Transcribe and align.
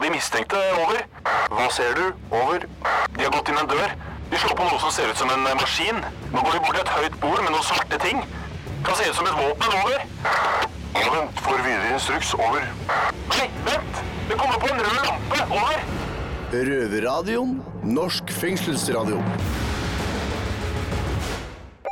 på 0.00 0.06
de 0.06 0.12
mistenkte. 0.16 0.56
Over. 0.80 1.02
Hva 1.52 1.66
ser 1.76 1.92
du? 1.98 2.04
Over. 2.32 2.64
De 3.16 3.24
har 3.24 3.32
gått 3.34 3.50
inn 3.52 3.58
en 3.60 3.68
dør. 3.68 3.90
De 4.30 4.38
slår 4.38 4.56
på 4.56 4.68
noe 4.68 4.78
som 4.80 4.92
ser 4.94 5.10
ut 5.10 5.18
som 5.20 5.28
en 5.34 5.44
eh, 5.44 5.56
maskin. 5.60 5.98
Nå 6.32 6.44
går 6.46 6.56
de 6.56 6.60
bort 6.64 6.78
til 6.78 6.84
et 6.84 6.92
høyt 6.94 7.18
bord 7.20 7.42
med 7.42 7.52
noen 7.52 7.66
svarte 7.66 7.98
ting. 8.00 8.22
Kan 8.86 8.96
se 8.96 9.10
ut 9.10 9.18
som 9.18 9.28
et 9.28 9.36
våpen. 9.36 9.76
Over. 9.82 10.06
Vent. 10.96 11.42
Får 11.44 11.60
videre 11.66 11.92
instruks. 11.98 12.32
Over. 12.38 12.64
Nei, 13.34 13.48
vent! 13.68 14.00
Det 14.30 14.38
kommer 14.40 14.62
på 14.62 14.70
en 14.70 14.80
rød 14.86 15.04
lampe. 15.10 15.44
Over. 15.50 15.84
Røverradioen. 16.70 17.54
Norsk 17.84 18.32
fengselsradio. 18.40 19.20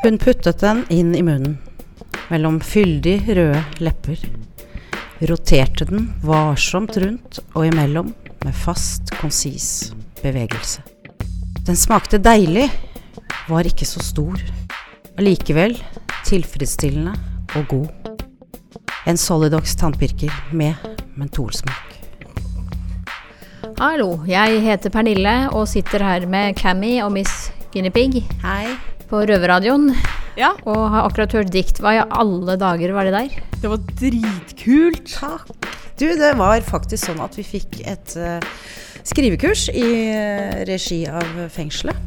Hun 0.05 0.21
puttet 0.23 0.63
den 0.63 0.85
inn 0.95 1.11
i 1.19 1.25
munnen, 1.27 1.59
mellom 2.31 2.61
fyldig 2.63 3.19
røde 3.35 3.65
lepper. 3.83 4.38
Roterte 5.19 5.83
den 5.89 6.13
varsomt 6.23 6.95
rundt 7.03 7.41
og 7.59 7.65
imellom 7.67 8.13
med 8.45 8.55
fast, 8.55 9.11
konsis 9.19 9.91
bevegelse. 10.23 10.85
Den 11.67 11.75
smakte 11.75 12.21
deilig, 12.23 12.69
var 13.51 13.67
ikke 13.67 13.87
så 13.89 13.99
stor. 14.05 14.39
Allikevel 15.19 15.75
tilfredsstillende 16.29 17.17
og 17.59 17.67
god. 17.67 18.15
En 19.11 19.19
Solidox 19.19 19.75
tannpirker 19.81 20.31
med 20.55 20.79
mentolsmak. 21.19 21.99
Hallo, 23.79 24.21
jeg 24.29 24.63
heter 24.63 24.95
Pernille 24.95 25.35
og 25.51 25.67
sitter 25.71 26.05
her 26.07 26.29
med 26.31 26.55
Cammy 26.63 27.01
og 27.03 27.11
Miss 27.17 27.51
Guinea 27.73 27.91
Pig 27.91 28.23
Hei. 28.45 28.77
på 29.11 29.27
Røverradioen. 29.27 29.91
Ja, 30.39 30.53
Og 30.71 30.85
har 30.93 31.09
akkurat 31.09 31.35
hørt 31.35 31.51
dikt. 31.51 31.81
Hva 31.83 31.97
i 31.97 32.03
alle 32.07 32.55
dager 32.61 32.95
var 32.95 33.09
det 33.09 33.17
der? 33.17 33.39
det 33.59 33.71
var 33.71 33.81
dritkult. 33.99 35.09
Takk. 35.11 35.71
Du, 35.99 36.07
det 36.15 36.35
var 36.39 36.61
faktisk 36.63 37.09
sånn 37.09 37.23
at 37.25 37.35
vi 37.35 37.43
fikk 37.43 37.81
et 37.91 38.15
uh, 38.15 38.39
skrivekurs 39.03 39.67
i 39.75 39.89
uh, 40.15 40.61
regi 40.69 41.03
av 41.11 41.49
fengselet. 41.51 42.07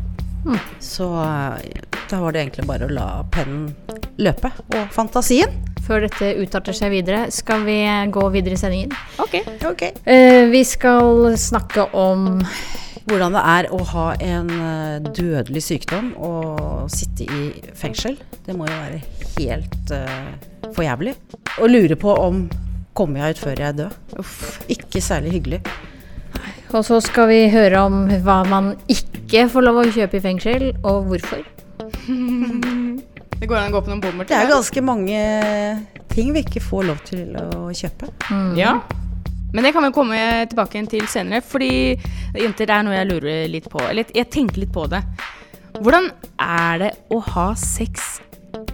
Så 0.80 1.10
uh, 1.12 1.60
da 2.08 2.22
var 2.24 2.34
det 2.34 2.46
egentlig 2.46 2.66
bare 2.70 2.88
å 2.88 2.94
la 2.94 3.10
pennen 3.34 3.74
løpe, 4.22 4.54
og 4.72 4.96
fantasien. 4.96 5.52
Før 5.82 6.06
dette 6.06 6.32
utarter 6.40 6.76
seg 6.78 6.94
videre, 6.94 7.26
skal 7.34 7.66
vi 7.68 7.82
gå 8.14 8.26
videre 8.32 8.56
i 8.56 8.62
sendingen. 8.62 8.96
Ok. 9.20 9.42
okay. 9.68 9.96
Eh, 10.06 10.46
vi 10.52 10.62
skal 10.68 11.34
snakke 11.42 11.88
om 11.98 12.38
Hvordan 13.10 13.34
det 13.36 13.42
er 13.50 13.68
å 13.74 13.80
ha 13.92 14.08
en 14.22 14.50
eh, 14.54 15.12
dødelig 15.18 15.64
sykdom 15.66 16.12
og 16.22 16.90
sitte 16.94 17.26
i 17.26 17.48
fengsel. 17.78 18.18
Det 18.46 18.56
må 18.58 18.68
jo 18.70 18.76
være 18.78 19.00
helt 19.38 19.94
uh, 19.96 20.68
for 20.70 20.86
jævlig. 20.86 21.16
Og 21.58 21.72
lure 21.72 21.98
på 22.00 22.14
om 22.14 22.44
kommer 22.98 23.24
jeg 23.24 23.36
ut 23.36 23.42
før 23.46 23.64
jeg 23.66 23.78
dør. 23.80 23.96
Uff, 24.22 24.60
ikke 24.70 25.02
særlig 25.02 25.38
hyggelig. 25.38 25.62
Og 26.72 26.86
så 26.88 27.02
skal 27.04 27.28
vi 27.32 27.42
høre 27.52 27.82
om 27.88 28.06
hva 28.24 28.42
man 28.48 28.74
ikke 28.92 29.48
får 29.52 29.66
lov 29.66 29.82
å 29.82 29.88
kjøpe 29.92 30.20
i 30.20 30.24
fengsel, 30.24 30.68
og 30.84 31.10
hvorfor. 31.10 31.44
Det 33.42 33.50
går 33.50 33.58
an 33.58 33.72
å 33.72 33.74
gå 33.74 33.80
på 33.82 33.90
noen 33.90 34.02
bommer 34.04 34.28
Det 34.30 34.36
er 34.38 34.52
ganske 34.52 34.82
mange 34.86 35.22
ting 36.14 36.28
vi 36.36 36.44
ikke 36.46 36.62
får 36.62 36.84
lov 36.92 37.00
til 37.08 37.32
å 37.42 37.72
kjøpe. 37.74 38.12
Ja. 38.60 38.76
Men 39.54 39.68
det 39.68 39.74
kan 39.76 39.84
vi 39.84 39.92
komme 39.96 40.20
tilbake 40.50 40.84
til 40.92 41.08
senere, 41.12 41.44
fordi 41.44 41.98
jenter, 42.40 42.68
det 42.68 42.76
er 42.76 42.86
noe 42.88 42.98
jeg 42.98 43.10
lurer 43.10 43.48
litt 43.52 43.70
på. 43.72 43.82
Eller 43.90 44.12
jeg 44.16 44.30
tenker 44.32 44.64
litt 44.64 44.74
på 44.74 44.88
det. 44.92 45.04
Hvordan 45.80 46.12
er 46.42 46.84
det 46.84 46.92
å 47.12 47.20
ha 47.34 47.52
sex 47.60 48.22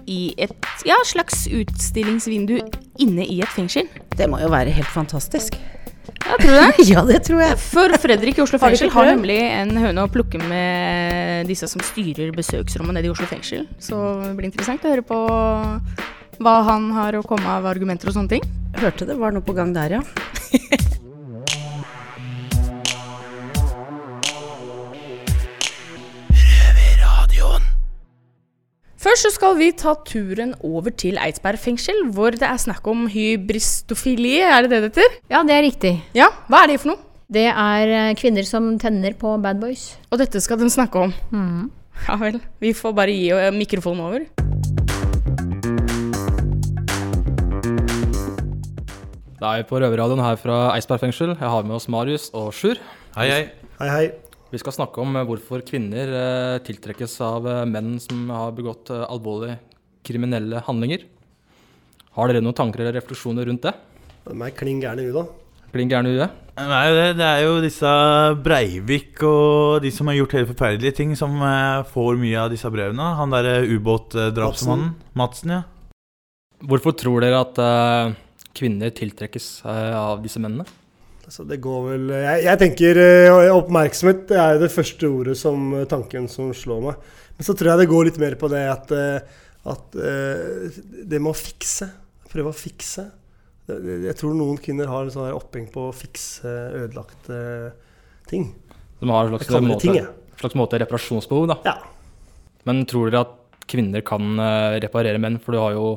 i 0.09 0.33
et 0.41 0.69
ja, 0.87 0.97
slags 1.05 1.45
utstillingsvindu 1.51 2.57
inne 3.03 3.25
i 3.25 3.41
et 3.43 3.53
fengsel? 3.53 3.89
Det 4.17 4.29
må 4.29 4.41
jo 4.41 4.51
være 4.53 4.73
helt 4.73 4.91
fantastisk. 4.93 5.57
Ja, 6.27 6.35
tror 6.39 6.51
du 6.51 6.57
det? 6.57 6.85
ja, 6.91 7.03
det 7.07 7.21
tror 7.27 7.41
jeg. 7.43 7.57
For 7.61 7.97
Fredrik 8.01 8.39
i 8.39 8.43
Oslo 8.43 8.59
fengsel 8.63 8.91
har 8.93 9.09
nemlig 9.11 9.39
en 9.45 9.73
høne 9.79 10.05
å 10.05 10.11
plukke 10.11 10.41
med 10.43 11.47
disse 11.49 11.69
som 11.71 11.83
styrer 11.85 12.33
besøksrommet 12.35 12.97
nede 12.97 13.09
i 13.09 13.13
Oslo 13.13 13.27
fengsel. 13.29 13.67
Så 13.79 13.97
det 14.23 14.33
blir 14.37 14.49
interessant 14.49 14.85
å 14.85 14.93
høre 14.95 15.05
på 15.07 15.19
hva 16.43 16.59
han 16.67 16.91
har 16.95 17.17
å 17.17 17.25
komme 17.25 17.49
av 17.57 17.67
argumenter 17.69 18.11
og 18.11 18.17
sånne 18.17 18.37
ting. 18.37 18.45
Hørte 18.77 19.07
det 19.09 19.17
var 19.17 19.33
noe 19.33 19.45
på 19.45 19.55
gang 19.57 19.73
der, 19.75 19.99
ja. 19.99 20.03
Først 28.97 29.23
så 29.23 29.29
skal 29.31 29.53
vi 29.55 29.67
ta 29.77 29.93
turen 30.03 30.55
over 30.65 30.91
til 30.91 31.19
Eidsberg 31.21 31.61
fengsel, 31.61 31.99
hvor 32.11 32.33
det 32.35 32.43
er 32.43 32.57
snakk 32.59 32.87
om 32.91 33.05
hybristofili, 33.07 34.39
er 34.41 34.65
det 34.65 34.71
det 34.73 34.79
det 34.81 34.89
heter? 34.89 35.13
Ja, 35.31 35.43
det 35.47 35.53
er 35.55 35.63
riktig. 35.63 35.93
Ja, 36.17 36.27
hva 36.49 36.65
er 36.65 36.73
det 36.73 36.79
for 36.81 36.91
noe? 36.91 37.03
Det 37.31 37.45
er 37.51 37.93
eh, 37.93 38.15
kvinner 38.19 38.43
som 38.47 38.73
tenner 38.81 39.15
på 39.19 39.35
bad 39.43 39.61
boys. 39.61 39.93
Og 40.11 40.19
dette 40.19 40.41
skal 40.43 40.59
den 40.59 40.73
snakke 40.73 41.07
om. 41.07 41.15
Ja 42.07 42.17
vel, 42.19 42.41
vi 42.59 42.73
får 42.75 42.97
bare 42.97 43.15
gi 43.15 43.29
eh, 43.35 43.53
mikrofonen 43.55 44.03
over. 44.09 44.46
Da 49.37 49.51
er 49.53 49.61
vi 49.61 49.67
på 49.69 49.77
Røverradioen 49.77 50.23
her 50.23 50.37
fra 50.41 50.53
Eidsberg 50.73 51.03
fengsel. 51.03 51.35
Jeg 51.35 51.49
har 51.53 51.65
med 51.67 51.75
oss 51.77 51.85
Marius 51.93 52.31
og 52.33 52.47
Sjur. 52.57 52.79
Hei, 53.13 53.27
hei. 53.29 53.43
Hei, 53.77 53.89
hei. 53.91 54.07
Vi 54.49 54.57
skal 54.57 54.73
snakke 54.73 55.03
om 55.03 55.13
eh, 55.13 55.25
hvorfor 55.29 55.61
kvinner 55.67 56.09
eh, 56.09 56.55
tiltrekkes 56.65 57.13
av 57.21 57.45
eh, 57.45 57.59
menn 57.69 57.99
som 58.01 58.31
har 58.33 58.55
begått 58.57 58.89
alvorlige 58.95 59.59
kriminelle 60.07 60.63
handlinger. 60.65 61.05
Har 62.17 62.33
dere 62.33 62.41
noen 62.41 62.57
tanker 62.57 62.81
eller 62.81 62.97
refleksjoner 62.97 63.45
rundt 63.45 63.69
det? 63.69 63.75
De 64.25 64.33
er 64.41 64.57
klin 64.57 64.81
gærne 64.81 65.05
i 65.05 65.11
huet, 65.11 65.21
da. 65.21 65.69
Klin 65.75 65.93
gærne 65.93 66.09
i 66.09 66.17
huet? 66.17 66.43
Det 66.57 66.65
er, 66.73 66.89
jo 66.89 66.97
det, 66.97 67.07
det 67.21 67.29
er 67.29 67.45
jo 67.45 67.55
disse 67.61 67.95
Breivik 68.41 69.21
og 69.27 69.83
de 69.85 69.93
som 69.93 70.09
har 70.09 70.17
gjort 70.17 70.39
helt 70.39 70.55
forferdelige 70.55 70.97
ting, 71.03 71.13
som 71.19 71.37
får 71.93 72.17
mye 72.17 72.45
av 72.47 72.49
disse 72.49 72.71
brevene. 72.73 73.13
Han 73.19 73.37
derre 73.37 73.59
ubåtdrapsmannen. 73.69 74.95
Madsen, 75.19 75.59
ja. 75.59 75.65
Hvorfor 76.65 76.97
tror 76.97 77.21
dere 77.21 77.43
at 77.45 77.59
eh, 77.61 78.15
kvinner 78.57 78.93
tiltrekkes 78.95 79.47
eh, 79.65 79.93
av 79.97 80.21
disse 80.23 80.41
mennene? 80.41 80.65
Altså, 81.27 81.43
det 81.43 81.57
går 81.59 81.81
vel 81.89 82.11
Jeg, 82.15 82.43
jeg 82.45 82.59
tenker 82.61 82.99
eh, 83.01 83.51
oppmerksomhet 83.51 84.31
er 84.31 84.61
det 84.61 84.71
første 84.71 85.09
ordet 85.11 85.35
som 85.39 85.73
eh, 85.75 85.87
tanken 85.89 86.29
som 86.31 86.53
slår 86.55 86.83
meg. 86.85 87.07
Men 87.37 87.47
så 87.47 87.55
tror 87.57 87.73
jeg 87.73 87.83
det 87.83 87.91
går 87.91 88.07
litt 88.09 88.19
mer 88.21 88.37
på 88.39 88.49
det 88.49 88.63
at, 88.71 88.91
at 89.69 89.93
det 89.93 91.19
med 91.21 91.29
å 91.29 91.37
fikse. 91.37 91.85
Prøve 92.31 92.49
å 92.49 92.57
fikse. 92.57 93.03
Jeg 93.69 94.15
tror 94.17 94.33
noen 94.33 94.57
kvinner 94.57 94.89
har 94.89 95.05
en 95.05 95.13
sånn 95.13 95.35
oppheng 95.35 95.67
på 95.69 95.83
å 95.91 95.93
fikse 95.93 96.49
ødelagte 96.79 97.37
ting. 98.25 98.47
De 98.97 99.11
har 99.11 99.29
en 99.29 99.37
slags 99.37 99.67
måte, 99.67 99.83
ting, 99.85 99.99
slags 100.41 100.57
måte 100.57 100.81
reparasjonsbehov, 100.81 101.45
da. 101.53 101.59
Ja. 101.67 101.75
Men 102.65 102.81
tror 102.89 103.11
dere 103.11 103.27
at 103.27 103.37
kvinner 103.69 104.01
kan 104.07 104.41
reparere 104.81 105.21
menn? 105.21 105.37
For 105.43 105.53
du 105.53 105.61
har 105.61 105.77
jo 105.77 105.93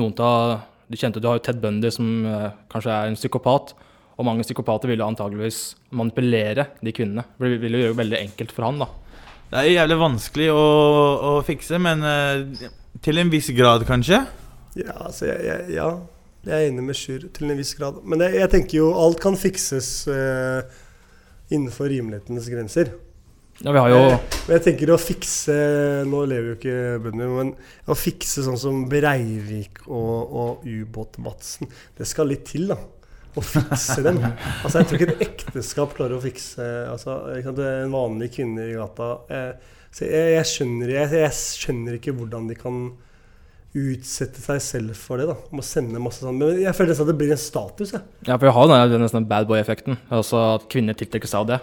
noen 0.00 0.16
av 0.24 0.62
Du 0.90 0.98
kjente 0.98 1.22
du 1.22 1.28
har 1.30 1.38
jo 1.38 1.44
Ted 1.46 1.60
Bundy, 1.62 1.90
som 1.94 2.26
eh, 2.26 2.50
kanskje 2.72 2.90
er 2.90 3.10
en 3.10 3.18
psykopat. 3.18 3.76
Og 4.18 4.26
mange 4.26 4.42
psykopater 4.44 4.90
ville 4.90 5.06
antageligvis 5.06 5.76
manipulere 5.96 6.66
de 6.82 6.92
kvinnene. 6.92 7.24
Det 7.38 7.52
ville 7.62 7.84
gjøre 7.84 7.94
det 7.94 8.00
veldig 8.02 8.18
enkelt 8.18 8.52
for 8.56 8.66
han, 8.66 8.82
da. 8.82 8.88
Det 9.50 9.60
er 9.60 9.70
jævlig 9.70 9.98
vanskelig 10.02 10.48
å, 10.52 10.64
å 11.30 11.30
fikse, 11.46 11.78
men 11.82 12.04
uh, 12.04 12.66
til 13.02 13.22
en 13.22 13.30
viss 13.32 13.48
grad, 13.56 13.86
kanskje. 13.88 14.20
Ja, 14.78 14.96
altså, 15.06 15.30
jeg, 15.30 15.40
jeg, 15.46 15.72
ja, 15.78 15.88
jeg 16.46 16.54
er 16.56 16.68
enig 16.68 16.84
med 16.90 16.98
Sjur 16.98 17.24
til 17.34 17.50
en 17.50 17.58
viss 17.58 17.72
grad. 17.78 18.02
Men 18.04 18.26
jeg, 18.26 18.36
jeg 18.42 18.52
tenker 18.52 18.82
jo 18.82 18.90
alt 18.98 19.22
kan 19.22 19.38
fikses 19.38 19.88
uh, 20.10 20.60
innenfor 21.50 21.90
rimelighetens 21.90 22.50
grenser. 22.52 22.92
Ja, 23.60 23.72
vi 23.72 23.78
har 23.78 23.90
jo 23.92 23.96
Eh, 24.00 24.18
Men 24.46 24.56
jeg 24.56 24.62
tenker 24.64 24.90
å 24.94 25.00
fikse 25.00 25.54
Nå 26.08 26.22
lever 26.28 26.52
jo 26.52 26.56
ikke 26.56 26.76
bønder, 27.04 27.34
men 27.36 27.50
å 27.90 27.96
fikse 27.98 28.44
sånn 28.46 28.58
som 28.58 28.86
Breivik 28.88 29.82
og, 29.86 30.32
og 30.32 30.64
ubåt-Madsen, 30.64 31.68
det 31.98 32.08
skal 32.08 32.30
litt 32.32 32.46
til, 32.48 32.70
da. 32.72 32.78
Å 33.36 33.44
fikse 33.44 34.00
dem. 34.02 34.18
Altså, 34.64 34.80
jeg 34.80 34.88
tror 34.88 34.98
ikke 34.98 35.10
et 35.12 35.26
ekteskap 35.28 35.92
klarer 35.98 36.16
å 36.16 36.24
fikse 36.24 36.64
altså, 36.90 37.20
En 37.36 37.92
vanlig 37.94 38.32
kvinne 38.34 38.64
i 38.70 38.74
gata. 38.78 39.12
Eh, 39.30 39.76
jeg, 40.00 40.34
jeg, 40.38 40.48
skjønner, 40.50 40.94
jeg, 40.96 41.12
jeg 41.20 41.36
skjønner 41.36 42.00
ikke 42.00 42.16
hvordan 42.16 42.48
de 42.50 42.56
kan 42.58 42.82
utsette 43.76 44.42
seg 44.42 44.58
selv 44.64 44.98
for 44.98 45.20
det. 45.20 45.28
da 45.30 45.36
Om 45.52 45.62
å 45.62 45.64
sende 45.64 46.02
masse 46.02 46.24
sånn 46.24 46.38
Men 46.40 46.58
jeg 46.58 46.74
føler 46.74 46.90
nesten 46.90 47.06
at 47.06 47.12
det 47.12 47.18
blir 47.20 47.34
en 47.34 47.40
status. 47.40 47.92
Jeg. 47.94 48.02
Ja, 48.26 48.36
for 48.36 48.48
vi 48.48 48.54
har 48.56 48.70
den 48.90 49.04
nesten 49.04 49.28
bad 49.30 49.46
boy-effekten. 49.50 49.98
Altså 50.10 50.40
at 50.56 50.68
kvinner 50.72 50.98
tiltrekkes 50.98 51.34
av 51.38 51.46
det. 51.50 51.60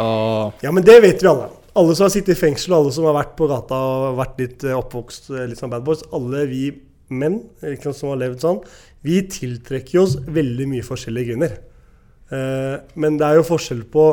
Og 0.00 0.64
Ja, 0.64 0.72
men 0.72 0.86
det 0.86 1.00
vet 1.04 1.20
vi 1.20 1.28
alle. 1.28 1.50
Alle 1.76 1.94
som 1.94 2.08
har 2.08 2.14
sittet 2.14 2.34
i 2.34 2.40
fengsel, 2.40 2.74
alle 2.74 2.92
som 2.92 3.06
har 3.06 3.14
vært 3.14 3.36
på 3.38 3.46
gata 3.50 3.76
og 3.76 4.16
vært 4.18 4.40
litt 4.42 4.64
eh, 4.66 4.74
oppvokst 4.74 5.30
eh, 5.30 5.44
litt 5.52 5.60
som 5.60 5.70
bad 5.70 5.84
boys, 5.86 6.02
alle 6.16 6.42
vi 6.50 6.64
menn 7.10 7.40
sant, 7.60 7.94
som 7.98 8.10
har 8.10 8.18
levd 8.24 8.42
sånn, 8.42 8.58
vi 9.06 9.20
tiltrekker 9.30 10.00
oss 10.02 10.16
veldig 10.26 10.66
mye 10.70 10.86
forskjellige. 10.86 11.36
Eh, 12.30 12.74
men 12.98 13.20
det 13.20 13.28
er 13.28 13.38
jo 13.38 13.46
forskjell 13.46 13.84
på 13.92 14.06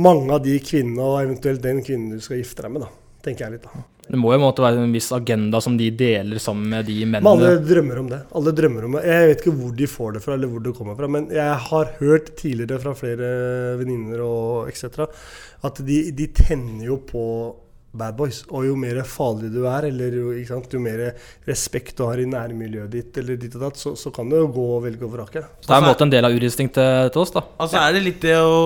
mange 0.00 0.34
av 0.36 0.44
de 0.44 0.58
kvinnene 0.62 1.06
og 1.06 1.22
eventuelt 1.22 1.64
den 1.64 1.80
kvinnen 1.84 2.18
du 2.18 2.24
skal 2.24 2.42
gifte 2.42 2.66
deg 2.66 2.76
med, 2.76 2.84
da. 2.84 2.92
Tenker 3.24 3.46
jeg 3.46 3.56
litt, 3.56 3.66
da. 3.66 3.86
Det 4.10 4.18
må 4.18 4.32
jo 4.34 4.40
måtte 4.42 4.64
være 4.64 4.82
en 4.82 4.94
viss 4.94 5.12
agenda 5.14 5.60
som 5.62 5.76
de 5.78 5.86
deler 5.94 6.42
sammen 6.42 6.72
med 6.72 6.88
de 6.88 6.96
Men 7.06 7.26
alle 7.30 7.52
drømmer 7.62 8.00
om 8.00 8.08
det. 8.10 8.18
Alle 8.34 8.52
drømmer 8.58 8.86
om 8.88 8.96
det. 8.98 9.04
Jeg 9.06 9.28
vet 9.30 9.42
ikke 9.44 9.54
hvor 9.60 9.74
de 9.78 9.86
får 9.90 10.16
det 10.16 10.22
fra, 10.24 10.34
eller 10.34 10.50
hvor 10.50 10.64
det 10.64 10.74
kommer 10.74 10.98
fra, 10.98 11.10
men 11.14 11.28
jeg 11.34 11.58
har 11.70 11.92
hørt 12.00 12.32
tidligere 12.40 12.80
fra 12.82 12.94
flere 12.98 13.28
venninner 13.78 14.24
og 14.24 14.70
etc. 14.72 15.06
at 15.62 15.82
de, 15.86 16.00
de 16.16 16.26
tenner 16.34 16.88
jo 16.88 16.98
på 17.06 17.24
bad 17.92 18.16
boys. 18.18 18.40
Og 18.50 18.66
jo 18.68 18.76
mer 18.78 19.00
farlig 19.08 19.50
du 19.52 19.64
er, 19.68 19.88
eller 19.90 20.14
jo, 20.14 20.30
ikke 20.36 20.52
sant, 20.52 20.74
jo 20.74 20.82
mer 20.82 21.02
respekt 21.48 21.96
du 21.98 22.04
har 22.06 22.20
i 22.22 22.26
nærmiljøet 22.30 22.92
ditt, 22.92 23.18
eller 23.22 23.38
ditt 23.40 23.56
og 23.58 23.64
datt, 23.66 23.80
så, 23.80 23.94
så 23.98 24.12
kan 24.14 24.30
det 24.30 24.38
jo 24.38 24.50
gå 24.54 24.66
og 24.76 24.84
velge 24.86 25.06
og 25.06 25.14
vrake. 25.16 25.42
Så 25.58 25.66
det 25.66 25.74
er 25.74 25.80
på 25.80 25.80
en 25.82 25.88
måte 25.88 26.06
en 26.06 26.14
del 26.14 26.28
av 26.28 26.36
urinstinktet 26.36 27.14
til 27.14 27.24
oss, 27.24 27.34
da. 27.34 27.44
Altså 27.64 27.80
er 27.82 27.96
det 27.96 28.04
litt 28.06 28.22
det 28.22 28.36
å 28.38 28.60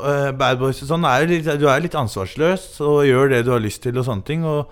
uh, 0.00 0.30
Bad 0.38 0.60
boys 0.60 0.82
og 0.84 0.90
sånn 0.90 1.06
er 1.08 1.28
litt, 1.30 1.52
Du 1.60 1.68
er 1.70 1.84
litt 1.84 1.96
ansvarsløs 1.98 2.66
og 2.84 3.04
gjør 3.08 3.32
det 3.34 3.44
du 3.46 3.54
har 3.54 3.62
lyst 3.62 3.84
til 3.86 3.98
og 4.00 4.08
sånne 4.08 4.26
ting. 4.26 4.44
Og 4.48 4.66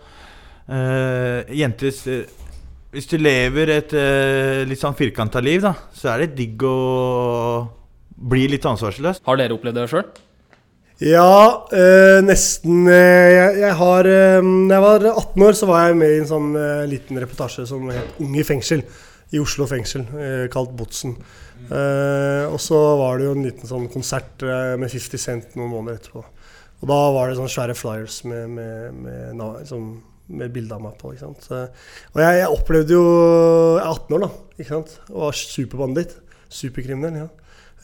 uh, 0.72 1.40
jenter 1.54 1.94
Hvis 2.96 3.10
du 3.10 3.16
lever 3.20 3.74
et 3.78 3.96
uh, 3.96 4.66
litt 4.66 4.82
sånn 4.82 4.98
firkanta 4.98 5.42
liv, 5.44 5.62
da, 5.64 5.76
så 5.94 6.14
er 6.14 6.26
det 6.26 6.36
digg 6.42 6.66
å 6.66 6.76
bli 8.16 8.46
litt 8.48 8.64
ansvarsløs. 8.66 9.20
Har 9.26 9.38
dere 9.38 9.54
opplevd 9.54 9.82
det 9.82 9.90
sjøl? 9.92 10.06
Ja, 11.00 11.60
øh, 11.72 12.22
nesten. 12.24 12.86
eh, 12.88 13.32
jeg, 13.34 13.56
jeg 13.60 13.74
har 13.76 13.98
øh, 13.98 14.68
Da 14.68 14.74
jeg 14.74 14.82
var 14.82 15.04
18 15.18 15.42
år, 15.42 15.52
så 15.52 15.66
var 15.66 15.86
jeg 15.86 15.96
med 15.96 16.14
i 16.14 16.20
en 16.22 16.28
sånn 16.30 16.54
øh, 16.56 16.86
liten 16.88 17.20
reportasje 17.20 17.66
som 17.68 17.90
het 17.92 18.16
Ung 18.24 18.32
i 18.38 18.44
fengsel. 18.46 18.80
I 19.34 19.38
Oslo 19.42 19.66
fengsel, 19.68 20.06
øh, 20.16 20.46
kalt 20.48 20.72
Botsen. 20.76 21.16
Eh, 21.66 22.46
og 22.48 22.60
så 22.62 22.78
var 22.96 23.18
det 23.18 23.26
jo 23.26 23.34
en 23.36 23.44
liten 23.44 23.68
sånn 23.68 23.88
konsert 23.92 24.40
eh, 24.46 24.76
med 24.80 24.88
50 24.88 25.20
Cent 25.20 25.56
noen 25.58 25.72
måneder 25.74 25.98
etterpå. 26.00 26.24
Og 26.80 26.88
da 26.88 26.98
var 27.12 27.28
det 27.28 27.36
sånne 27.40 27.52
svære 27.52 27.76
flyers 27.76 28.20
med, 28.24 28.48
med, 28.56 28.94
med, 29.02 29.64
sånn, 29.68 29.96
med 30.28 30.52
bilde 30.54 30.76
av 30.76 30.84
meg 30.84 30.96
på. 31.00 31.12
ikke 31.12 31.26
sant? 31.26 31.48
Eh, 31.52 31.90
og 32.14 32.22
jeg, 32.24 32.38
jeg 32.40 32.52
opplevde 32.56 32.96
jo 32.96 33.04
Jeg 33.76 33.82
er 33.84 33.90
18 33.90 34.16
år, 34.16 34.24
da. 34.24 34.30
ikke 34.56 34.72
sant? 34.72 34.96
Og 35.12 35.26
var 35.26 35.42
superbanditt. 35.42 36.16
Superkriminell. 36.48 37.26
ja. 37.26 37.28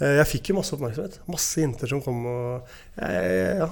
Eh, 0.00 0.16
Jeg 0.20 0.26
fikk 0.30 0.50
jo 0.52 0.58
masse 0.60 0.72
oppmerksomhet. 0.76 1.18
Masse 1.30 1.60
jenter 1.62 1.90
som 1.90 2.00
kom 2.04 2.24
og 2.26 2.68
jeg, 2.98 3.58
ja, 3.58 3.66
Ja. 3.66 3.70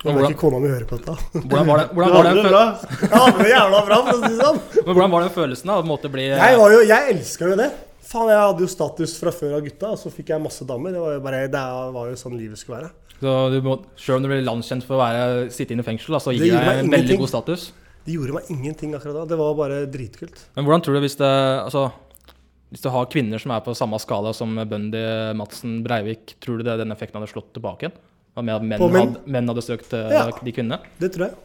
Jeg 0.00 0.14
hvordan- 0.16 0.30
ikke 0.32 0.40
kona 0.40 0.58
mi 0.58 0.68
hører 0.72 0.86
på 0.88 0.96
dette. 0.96 1.12
Hvordan 1.44 1.66
var 1.68 1.76
det, 1.78 1.86
hvordan 1.94 2.12
var 2.14 2.22
det, 2.24 2.34
det 2.40 2.50
bra? 2.50 2.64
Ja, 3.04 3.24
det 3.36 3.50
jævla 3.52 3.80
bra, 3.84 3.96
for 4.06 4.12
å 4.14 4.20
si 4.22 4.30
det 4.32 4.44
sånn. 4.46 4.60
men 4.86 4.94
hvordan 4.96 5.10
var 5.10 5.20
den 5.20 5.30
følelsen 5.34 5.66
da, 5.66 6.08
bli 6.08 6.22
Jeg, 6.30 6.56
var 6.56 6.70
jo, 6.72 6.80
jeg 6.88 7.14
elska 7.14 7.50
jo 7.50 7.56
det. 7.60 7.70
Faen, 8.10 8.30
jeg 8.32 8.40
hadde 8.40 8.64
jo 8.64 8.66
status 8.66 9.12
fra 9.20 9.30
før 9.30 9.58
av 9.58 9.60
gutta, 9.62 9.90
og 9.92 9.98
så 10.00 10.10
fikk 10.10 10.32
jeg 10.32 10.40
masse 10.42 10.64
damer. 10.66 10.90
Det 10.96 10.98
var 11.04 11.12
jo, 11.12 11.20
bare, 11.20 11.42
det 11.52 11.64
var 11.94 12.08
jo 12.08 12.16
sånn 12.16 12.34
livet 12.38 12.56
skulle 12.58 12.80
være. 12.80 12.90
Så 13.20 13.34
du 13.52 13.60
må, 13.60 13.76
Selv 14.00 14.16
om 14.16 14.22
du 14.24 14.28
blir 14.32 14.40
landskjent 14.42 14.82
for 14.88 14.96
å 14.96 15.02
være, 15.04 15.50
sitte 15.52 15.76
inne 15.76 15.84
i 15.84 15.88
fengsel, 15.90 16.16
så 16.18 16.32
gir 16.32 16.48
det 16.48 16.64
deg 16.64 16.80
en 16.86 16.90
veldig 16.96 17.18
god 17.20 17.28
status. 17.28 17.72
Det 18.06 18.14
gjorde 18.16 18.32
meg 18.38 18.48
ingenting 18.48 18.94
akkurat 18.96 19.20
da. 19.20 19.24
Det 19.28 19.36
var 19.38 19.52
bare 19.54 19.82
dritkult. 19.86 20.46
Men 20.56 20.64
hvordan 20.64 20.82
tror 20.82 20.96
du 20.96 21.00
hvis 21.04 21.18
det 21.20 21.28
Altså, 21.60 21.90
hvis 22.70 22.84
du 22.84 22.88
har 22.94 23.08
kvinner 23.10 23.40
som 23.42 23.50
er 23.50 23.62
på 23.66 23.74
samme 23.74 23.98
skala 23.98 24.30
som 24.36 24.54
Bundy, 24.70 25.02
Madsen, 25.38 25.80
Breivik, 25.82 26.36
tror 26.42 26.60
du 26.60 26.66
det 26.68 26.78
den 26.78 26.94
effekten 26.94 27.18
hadde 27.18 27.32
slått 27.32 27.50
tilbake 27.56 27.88
igjen? 27.88 27.96
At 28.38 28.46
menn, 28.46 28.66
menn, 28.70 28.78
menn? 28.78 28.94
Hadde, 28.94 29.22
menn 29.26 29.50
hadde 29.50 29.64
søkt 29.66 29.94
eh, 29.96 30.12
Ja. 30.14 30.26
de 30.30 30.52
kvinnene? 30.54 30.78
Det 31.02 31.10
tror 31.16 31.26
jeg. 31.28 31.38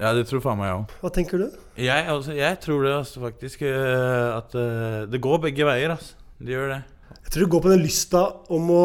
Ja, 0.00 0.12
det 0.16 0.26
tror 0.28 0.40
faen 0.44 0.60
meg 0.60 0.68
jeg 0.70 0.78
òg. 0.78 0.92
Hva 1.00 1.10
tenker 1.16 1.40
du? 1.42 1.46
Jeg, 1.80 2.04
altså, 2.08 2.36
jeg 2.36 2.60
tror 2.64 2.84
det 2.84 2.92
altså, 2.98 3.22
faktisk 3.24 3.64
eh, 3.68 4.28
at 4.36 4.56
eh, 4.56 5.00
det 5.12 5.20
går 5.24 5.42
begge 5.48 5.66
veier. 5.68 5.96
Altså. 5.96 6.16
Det 6.40 6.54
gjør 6.54 6.74
det. 6.74 6.80
Jeg 7.16 7.32
tror 7.34 7.44
det 7.44 7.50
går 7.56 7.64
på 7.64 7.72
den 7.72 7.84
lysta 7.84 8.22
om 8.52 8.70
å 8.76 8.84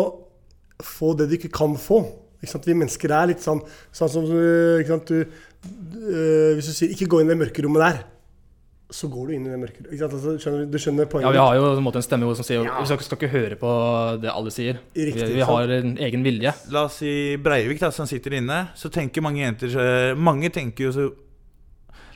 få 0.84 1.14
det 1.20 1.30
du 1.32 1.38
ikke 1.38 1.54
kan 1.56 1.76
få. 1.80 2.02
Ikke 2.40 2.52
sant? 2.52 2.68
Vi 2.68 2.76
mennesker 2.76 3.16
er 3.16 3.32
litt 3.32 3.44
sånn, 3.44 3.62
sånn 3.96 4.12
som 4.12 4.28
du, 4.28 4.40
ikke 4.82 4.92
sant? 4.96 5.12
Du, 5.12 5.64
du, 5.96 6.02
Hvis 6.58 6.68
du 6.72 6.74
sier 6.76 6.92
'ikke 6.92 7.08
gå 7.12 7.22
inn 7.22 7.32
i 7.32 7.36
det 7.36 7.42
mørke 7.44 7.64
rommet 7.64 7.84
der', 7.84 8.04
så 8.96 9.10
går 9.12 9.28
du 9.28 9.34
inn 9.36 9.46
i 9.48 9.52
det 9.52 9.58
mørke 9.60 9.82
ikke 9.84 9.98
sant? 10.00 10.14
Altså, 10.16 10.34
skjønner, 10.40 10.70
du- 10.72 10.78
skjønner 10.80 11.10
poenget? 11.12 11.28
Ja, 11.28 11.32
vi 11.36 11.42
har 11.44 11.56
jo 11.60 11.66
en 11.76 11.84
måte 11.84 12.00
en 12.00 12.06
stemme 12.06 12.30
som 12.38 12.46
sier 12.48 12.64
Vi 12.64 12.86
skal, 12.88 13.02
skal 13.04 13.18
ikke 13.20 13.32
høre 13.34 13.58
på 13.60 13.72
det 14.24 14.32
alle 14.32 14.54
sier. 14.56 14.80
Riktig, 14.96 15.28
vi, 15.28 15.34
vi 15.42 15.48
har 15.50 15.74
en 15.80 15.98
egen 16.08 16.24
vilje. 16.24 16.54
La 16.72 16.86
oss 16.88 17.02
si 17.02 17.36
Breivik, 17.44 17.80
da, 17.84 17.90
som 17.92 18.08
sitter 18.08 18.38
inne. 18.40 18.62
Så 18.80 18.90
tenker 18.94 19.22
mange 19.26 19.44
jenter 19.44 19.70
så- 19.74 20.16
Mange 20.18 20.50
tenker 20.56 20.88
jo 20.88 20.92
så 20.96 21.10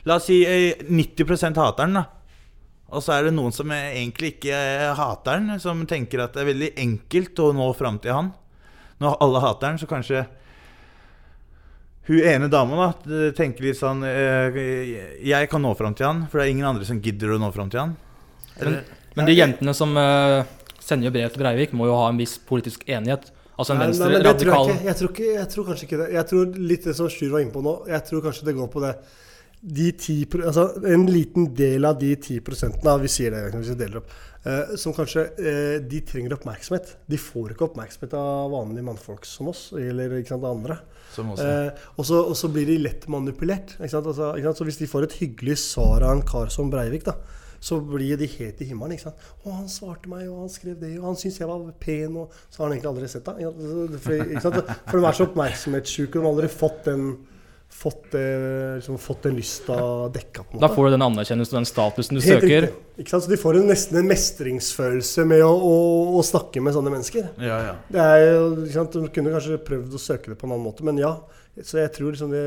La 0.08 0.16
oss 0.16 0.24
si 0.30 0.38
eh, 0.48 0.80
90 0.88 1.54
hater 1.60 1.84
den, 1.84 1.98
da. 2.00 2.06
Og 2.90 3.02
så 3.04 3.12
er 3.18 3.24
det 3.28 3.34
noen 3.36 3.52
som 3.52 3.70
eh, 3.70 3.92
egentlig 4.00 4.32
ikke 4.38 4.56
eh, 4.56 4.94
hater 4.96 5.36
den, 5.38 5.60
som 5.60 5.84
tenker 5.86 6.24
at 6.24 6.32
det 6.34 6.42
er 6.42 6.48
veldig 6.54 6.70
enkelt 6.80 7.38
å 7.44 7.50
nå 7.54 7.68
fram 7.76 7.98
til 8.02 8.16
han. 8.16 8.32
Når 9.00 9.18
alle 9.20 9.40
hater 9.44 9.68
den, 9.68 9.78
så 9.78 9.86
kanskje 9.90 10.24
hun 12.10 12.24
ene 12.26 12.48
dama 12.50 12.78
da 12.80 13.16
eh, 13.16 13.32
tenker 13.36 13.68
litt 13.68 13.78
sånn 13.78 14.02
eh, 14.06 14.56
Jeg 15.22 15.50
kan 15.50 15.62
nå 15.62 15.74
fram 15.78 15.94
til 15.94 16.08
han, 16.08 16.24
for 16.30 16.40
det 16.40 16.48
er 16.48 16.54
ingen 16.56 16.70
andre 16.72 16.88
som 16.88 16.98
gidder 17.02 17.36
å 17.36 17.38
nå 17.38 17.50
fram 17.54 17.70
til 17.70 17.84
han. 17.84 17.92
Men, 18.60 18.80
Men 19.14 19.28
de 19.30 19.36
jentene 19.36 19.74
som 19.76 19.94
eh, 20.00 20.40
sender 20.82 21.14
brev 21.14 21.30
til 21.30 21.44
Breivik, 21.44 21.76
må 21.76 21.86
jo 21.86 21.98
ha 22.00 22.08
en 22.10 22.18
viss 22.18 22.34
politisk 22.50 22.82
enighet. 22.88 23.30
Altså 23.60 23.74
en 23.74 23.82
Nei, 23.82 23.88
venstre 23.90 24.08
nei, 24.08 24.18
jeg 24.18 24.26
radikal 24.26 24.70
ikke. 24.72 24.84
Jeg 24.88 24.98
tror, 24.98 25.14
ikke, 25.14 25.32
jeg 25.36 25.48
tror 25.54 25.66
kanskje 25.68 25.86
ikke 25.86 25.98
det. 26.00 26.12
Jeg 26.16 26.28
tror 26.30 26.60
litt 26.72 26.86
det 26.88 26.94
som 26.98 27.10
Sjur 27.12 27.34
var 27.34 27.44
inne 27.44 27.54
på 27.54 27.64
nå, 27.64 27.74
jeg 27.92 28.06
tror 28.08 28.24
kanskje 28.26 28.48
det 28.48 28.56
går 28.58 28.70
på 28.72 28.84
det 28.86 28.94
de 29.60 29.90
10, 29.92 30.40
altså 30.40 30.62
En 30.88 31.02
liten 31.04 31.50
del 31.54 31.84
av 31.84 31.98
de 32.00 32.14
10 32.16 32.40
prosentene, 32.44 32.96
vi 33.02 33.10
sier 33.12 33.34
det 33.34 33.42
hvis 33.52 33.74
vi 33.74 33.80
deler 33.82 34.00
opp, 34.00 34.14
eh, 34.44 34.74
som 34.80 34.94
kanskje 34.96 35.26
eh, 35.38 35.76
De 35.84 36.00
trenger 36.06 36.36
oppmerksomhet. 36.36 36.94
De 37.10 37.18
får 37.20 37.54
ikke 37.54 37.66
oppmerksomhet 37.68 38.14
av 38.18 38.52
vanlige 38.54 38.86
mannfolk 38.86 39.28
som 39.28 39.50
oss, 39.52 39.68
eller 39.76 40.18
ikke 40.20 40.34
sant, 40.34 40.46
andre. 40.48 40.80
Eh, 41.18 41.84
og, 41.96 42.06
så, 42.06 42.52
blir 42.52 42.68
de 42.68 42.78
lett 42.84 43.08
manipulert. 43.10 43.76
Ikke 43.78 43.92
sant? 43.96 44.06
Altså, 44.06 44.32
ikke 44.36 44.50
sant? 44.50 44.62
Så 44.62 44.68
hvis 44.68 44.80
de 44.80 44.90
får 44.90 45.08
et 45.08 45.18
hyggelig 45.24 45.58
svar 45.64 46.06
av 46.06 46.16
en 46.16 46.26
kar 46.26 46.52
som 46.52 46.70
Breivik, 46.72 47.06
da, 47.08 47.16
så 47.60 47.76
blir 47.84 48.16
de 48.16 48.28
helt 48.38 48.60
i 48.62 48.70
himmelen. 48.70 48.96
ikke 48.96 49.10
sant? 49.10 49.26
'Å, 49.42 49.56
han 49.58 49.68
svarte 49.68 50.08
meg, 50.12 50.28
og 50.30 50.46
han 50.46 50.52
skrev 50.52 50.78
det, 50.80 50.94
og 50.98 51.10
han 51.10 51.18
syntes 51.20 51.42
jeg 51.42 51.50
var 51.50 51.66
pen', 51.80 52.16
og 52.16 52.32
så 52.48 52.62
har 52.62 52.68
han 52.68 52.76
egentlig 52.76 52.92
aldri 52.94 53.10
sett 53.12 53.28
deg. 53.28 53.42
For. 54.00 54.62
For 54.88 54.96
de 54.96 55.04
er 55.04 55.18
så 55.18 55.28
oppmerksomhetssjuke, 55.28 56.16
de 56.16 56.24
har 56.24 56.32
aldri 56.32 56.48
fått 56.52 56.86
den 56.88 57.10
fått, 57.70 58.10
det 58.12 58.22
liksom, 58.76 58.98
fått 59.00 59.22
den 59.22 59.36
lysta 59.38 59.76
dekka. 60.12 60.42
på 60.44 60.56
en 60.58 60.60
Da 60.60 60.68
får 60.68 60.84
du 60.88 60.90
den 60.96 61.04
anerkjennelsen 61.06 61.54
og 61.56 61.60
den 61.62 61.68
statusen 61.70 62.18
du 62.18 62.20
Helt 62.20 62.42
søker. 62.42 62.66
riktig. 62.66 62.98
Ikke 63.00 63.14
sant? 63.14 63.24
Så 63.24 63.30
de 63.32 63.38
får 63.40 63.56
en, 63.60 63.68
nesten 63.70 64.00
en 64.02 64.10
mestringsfølelse 64.10 65.24
med 65.30 65.44
å, 65.46 65.52
å, 65.54 65.76
å 66.20 66.24
snakke 66.26 66.60
med 66.60 66.76
sånne 66.76 66.92
mennesker. 66.92 67.30
Ja, 67.40 67.60
ja. 67.70 67.74
Det 67.88 68.02
er 68.04 68.26
jo, 68.26 68.42
ikke 68.66 68.76
sant? 68.76 68.98
De 68.98 69.14
kunne 69.14 69.32
kanskje 69.36 69.60
prøvd 69.64 69.96
å 69.96 70.02
søke 70.02 70.34
det 70.34 70.36
på 70.40 70.48
en 70.48 70.52
annen 70.56 70.66
måte, 70.66 70.84
men 70.84 71.00
ja. 71.00 71.14
Så 71.64 71.80
jeg 71.80 71.92
tror, 71.96 72.12
liksom 72.14 72.30
det, 72.34 72.44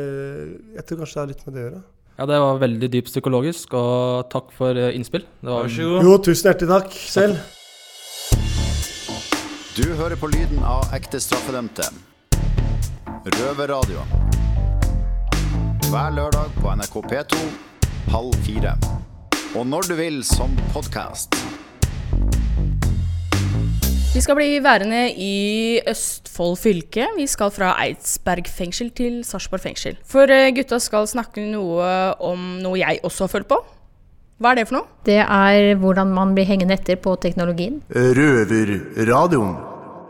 jeg 0.78 0.86
tror 0.88 1.02
kanskje 1.04 1.18
det 1.18 1.24
har 1.24 1.34
litt 1.34 1.44
med 1.48 1.56
det 1.58 1.64
å 1.64 1.68
gjøre. 1.68 1.81
Ja, 2.14 2.25
det 2.30 2.38
var 2.44 2.60
veldig 2.62 2.90
dypt 2.94 3.10
psykologisk, 3.10 3.74
og 3.74 4.30
takk 4.30 4.52
for 4.54 4.78
eh, 4.78 4.94
innspill. 4.94 5.25
Det 5.42 5.50
var 5.50 5.66
Vær 5.66 5.74
så 5.74 5.90
god. 5.90 6.06
Jo, 6.06 6.18
tusen 6.30 6.52
hjertelig 6.52 6.70
takk 6.70 6.98
selv. 7.10 7.42
Du 9.74 9.88
hører 9.98 10.20
på 10.22 10.30
lyden 10.30 10.62
av 10.62 10.94
ekte 10.94 11.18
straffedømte. 11.24 11.90
Røverradio. 13.39 14.06
Hver 15.94 16.10
lørdag 16.10 16.48
på 16.58 16.72
NRK 16.74 16.96
P2 17.06 17.40
halv 18.10 18.32
fire. 18.42 18.72
Og 19.54 19.68
når 19.70 19.86
du 19.86 19.92
vil 19.94 20.16
som 20.26 20.56
podkast. 20.74 21.36
Vi 24.16 24.24
skal 24.26 24.40
bli 24.40 24.48
værende 24.66 25.04
i 25.14 25.78
Østfold 25.92 26.58
fylke. 26.64 27.06
Vi 27.14 27.28
skal 27.30 27.54
fra 27.54 27.76
Eidsberg 27.84 28.50
fengsel 28.50 28.90
til 28.90 29.22
Sarpsborg 29.22 29.62
fengsel. 29.68 30.02
For 30.02 30.34
eh, 30.34 30.50
gutta 30.58 30.82
skal 30.82 31.06
snakke 31.14 31.46
noe 31.52 31.86
om 32.26 32.42
noe 32.66 32.82
jeg 32.82 33.04
også 33.06 33.28
har 33.28 33.34
følt 33.36 33.52
på. 33.54 33.62
Hva 34.42 34.56
er 34.56 34.64
det 34.64 34.68
for 34.72 34.80
noe? 34.80 34.90
Det 35.06 35.22
er 35.22 35.76
hvordan 35.78 36.10
man 36.18 36.34
blir 36.34 36.50
hengende 36.50 36.74
etter 36.74 36.98
på 36.98 37.20
teknologien. 37.22 37.84
Røverradioen. 37.94 39.60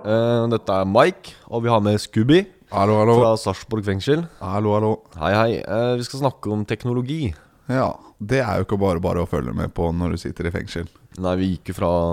Uh, 0.07 0.47
dette 0.51 0.79
er 0.79 0.87
Mike, 0.87 1.35
og 1.51 1.67
vi 1.67 1.75
har 1.75 1.83
med 1.83 1.99
Scooby 1.99 2.45
Hallo, 2.73 2.95
hallo. 2.97 3.19
fra 3.19 3.35
Sarpsborg 3.37 3.85
fengsel. 3.85 4.23
Hallo, 4.41 4.71
hallo. 4.73 4.93
Hei, 5.21 5.33
hei. 5.37 5.57
Eh, 5.61 5.91
vi 5.99 6.05
skal 6.07 6.23
snakke 6.23 6.49
om 6.49 6.63
teknologi. 6.65 7.27
Ja, 7.69 7.91
det 8.17 8.39
er 8.41 8.57
jo 8.57 8.65
ikke 8.65 8.79
bare 8.81 9.03
bare 9.03 9.21
å 9.21 9.29
følge 9.29 9.53
med 9.53 9.75
på 9.77 9.91
når 9.93 10.15
du 10.15 10.21
sitter 10.23 10.49
i 10.49 10.51
fengsel. 10.55 10.87
Nei, 11.21 11.35
vi 11.37 11.49
gikk 11.51 11.69
jo 11.69 11.75
fra 11.77 11.91
å 11.93 12.07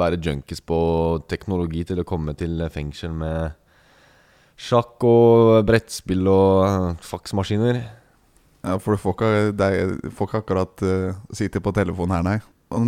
være 0.00 0.16
junkies 0.24 0.64
på 0.64 0.78
teknologi 1.28 1.84
til 1.84 2.00
å 2.00 2.06
komme 2.08 2.32
til 2.40 2.56
fengsel 2.72 3.12
med 3.20 3.52
sjakk 4.56 5.04
og 5.04 5.60
brettspill 5.68 6.24
og 6.32 7.04
faksmaskiner. 7.04 7.82
Ja, 8.64 8.78
For 8.80 8.96
du 8.96 9.02
får 9.04 9.12
ikke 9.20 10.40
akkurat 10.40 10.86
uh, 10.88 11.20
sitte 11.36 11.60
på 11.60 11.76
telefonen 11.76 12.16
her, 12.16 12.24
nei. 12.24 12.38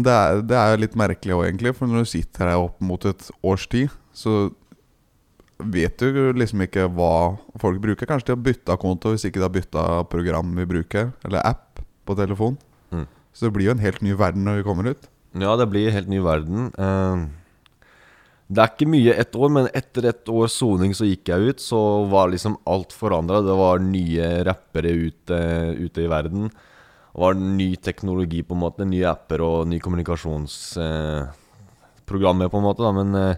Det 0.09 0.17
er, 0.17 0.41
det 0.41 0.57
er 0.57 0.81
litt 0.81 0.97
merkelig 0.97 1.37
òg, 1.37 1.45
egentlig. 1.51 1.77
For 1.77 1.91
når 1.91 2.07
du 2.07 2.13
sitter 2.17 2.55
her 2.55 2.65
opp 2.65 2.81
mot 2.81 3.05
et 3.13 3.29
års 3.45 3.69
tid, 3.69 3.93
så 4.17 4.49
vet 5.71 5.99
du 6.03 6.33
liksom 6.37 6.61
ikke 6.67 6.89
hva 6.93 7.13
folk 7.63 7.79
bruker. 7.83 8.07
Kanskje 8.09 8.27
de 8.31 8.35
har 8.37 8.47
bytta 8.49 8.77
konto 8.81 9.07
hvis 9.15 9.25
ikke 9.29 9.41
de 9.41 9.47
har 9.47 9.55
bytta 9.55 9.83
program 10.13 10.49
vi 10.59 10.65
bruker, 10.67 11.05
eller 11.25 11.41
app 11.47 11.81
på 12.07 12.17
telefon. 12.19 12.59
Mm. 12.91 13.07
Så 13.33 13.41
det 13.47 13.55
blir 13.55 13.67
jo 13.71 13.77
en 13.77 13.85
helt 13.85 14.03
ny 14.05 14.13
verden 14.19 14.45
når 14.45 14.55
vi 14.61 14.67
kommer 14.67 14.85
ut. 14.93 15.03
Ja, 15.33 15.55
det 15.57 15.71
blir 15.73 15.89
en 15.89 15.97
helt 15.97 16.11
ny 16.13 16.21
verden. 16.21 16.59
Eh, 16.77 17.17
Det 18.53 18.61
er 18.61 18.69
ikke 18.69 18.91
mye 18.93 19.15
ett 19.17 19.33
år, 19.39 19.49
men 19.49 19.69
etter 19.73 20.05
ett 20.11 20.29
års 20.29 20.53
soning 20.61 20.93
så 20.93 21.07
gikk 21.09 21.29
jeg 21.31 21.41
ut. 21.55 21.61
Så 21.63 21.79
var 22.11 22.29
liksom 22.29 22.59
alt 22.69 22.93
forandra. 22.93 23.41
Det 23.41 23.55
var 23.57 23.79
nye 23.81 24.45
rappere 24.45 24.93
ute, 24.93 25.39
ute 25.79 26.03
i 26.05 26.09
verden. 26.11 26.51
Det 26.53 27.21
var 27.23 27.33
ny 27.39 27.77
teknologi, 27.77 28.43
på 28.45 28.53
en 28.53 28.61
måte. 28.61 28.85
Nye 28.85 29.09
apper 29.09 29.41
og 29.41 29.67
nye 29.71 29.81
kommunikasjonsprogrammer, 29.81 32.49
på 32.53 32.59
en 32.61 32.67
måte. 32.67 32.85
Da. 32.85 32.93
Men 32.93 33.15
eh, 33.17 33.37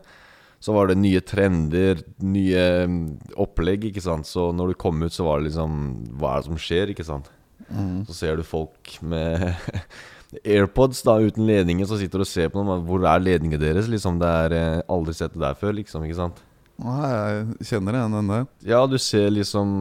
så 0.65 0.73
var 0.73 0.89
det 0.89 0.97
nye 0.97 1.21
trender, 1.21 2.01
nye 2.25 2.65
mm, 2.89 3.01
opplegg, 3.45 3.91
ikke 3.91 4.01
sant. 4.01 4.25
Så 4.25 4.49
når 4.57 4.73
du 4.73 4.79
kom 4.81 5.03
ut, 5.05 5.13
så 5.13 5.27
var 5.27 5.43
det 5.43 5.51
liksom 5.51 5.75
Hva 6.17 6.31
er 6.33 6.41
det 6.41 6.49
som 6.49 6.61
skjer, 6.65 6.93
ikke 6.95 7.05
sant? 7.05 7.29
Så 8.09 8.17
ser 8.17 8.39
du 8.39 8.45
folk 8.47 8.95
med 9.05 9.45
AirPods 10.55 11.03
da, 11.07 11.19
uten 11.21 11.45
ledninger, 11.49 11.87
så 11.89 11.99
sitter 12.01 12.21
du 12.21 12.25
og 12.25 12.31
ser 12.31 12.49
på 12.53 12.63
dem. 12.63 12.87
Hvor 12.89 13.05
er 13.09 13.23
ledningen 13.23 13.61
deres? 13.61 13.91
Liksom, 13.93 14.19
det 14.23 14.31
er 14.47 14.57
eh, 14.57 14.83
aldri 14.93 15.15
sett 15.17 15.37
det 15.37 15.45
der 15.45 15.59
før, 15.59 15.77
liksom. 15.77 16.07
ikke 16.07 16.21
sant? 16.23 16.41
Nei, 16.83 17.11
jeg 17.13 17.69
kjenner 17.71 17.99
igjen 17.99 18.17
den 18.19 18.33
der. 18.33 18.49
Ja, 18.67 18.81
du 18.91 18.97
ser 18.99 19.29
liksom 19.31 19.77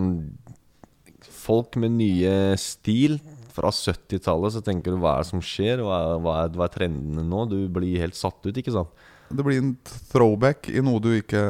folk 1.43 1.79
med 1.79 1.95
nye 1.97 2.35
stil 2.61 3.17
fra 3.53 3.71
70-tallet. 3.73 4.57
Så 4.57 4.61
tenker 4.65 4.93
du 4.93 5.01
hva 5.01 5.17
er 5.17 5.25
det 5.25 5.31
som 5.31 5.41
skjer? 5.43 5.81
Hva 5.85 6.03
er, 6.03 6.21
hva, 6.23 6.37
er, 6.43 6.53
hva 6.59 6.67
er 6.67 6.75
trendene 6.75 7.25
nå? 7.27 7.47
Du 7.49 7.57
blir 7.73 8.03
helt 8.03 8.17
satt 8.17 8.43
ut, 8.45 8.53
ikke 8.53 8.75
sant? 8.75 8.93
Det 9.33 9.45
blir 9.45 9.61
en 9.61 9.73
throwback 10.11 10.69
i 10.69 10.81
noe 10.85 11.01
du 11.01 11.11
ikke 11.17 11.41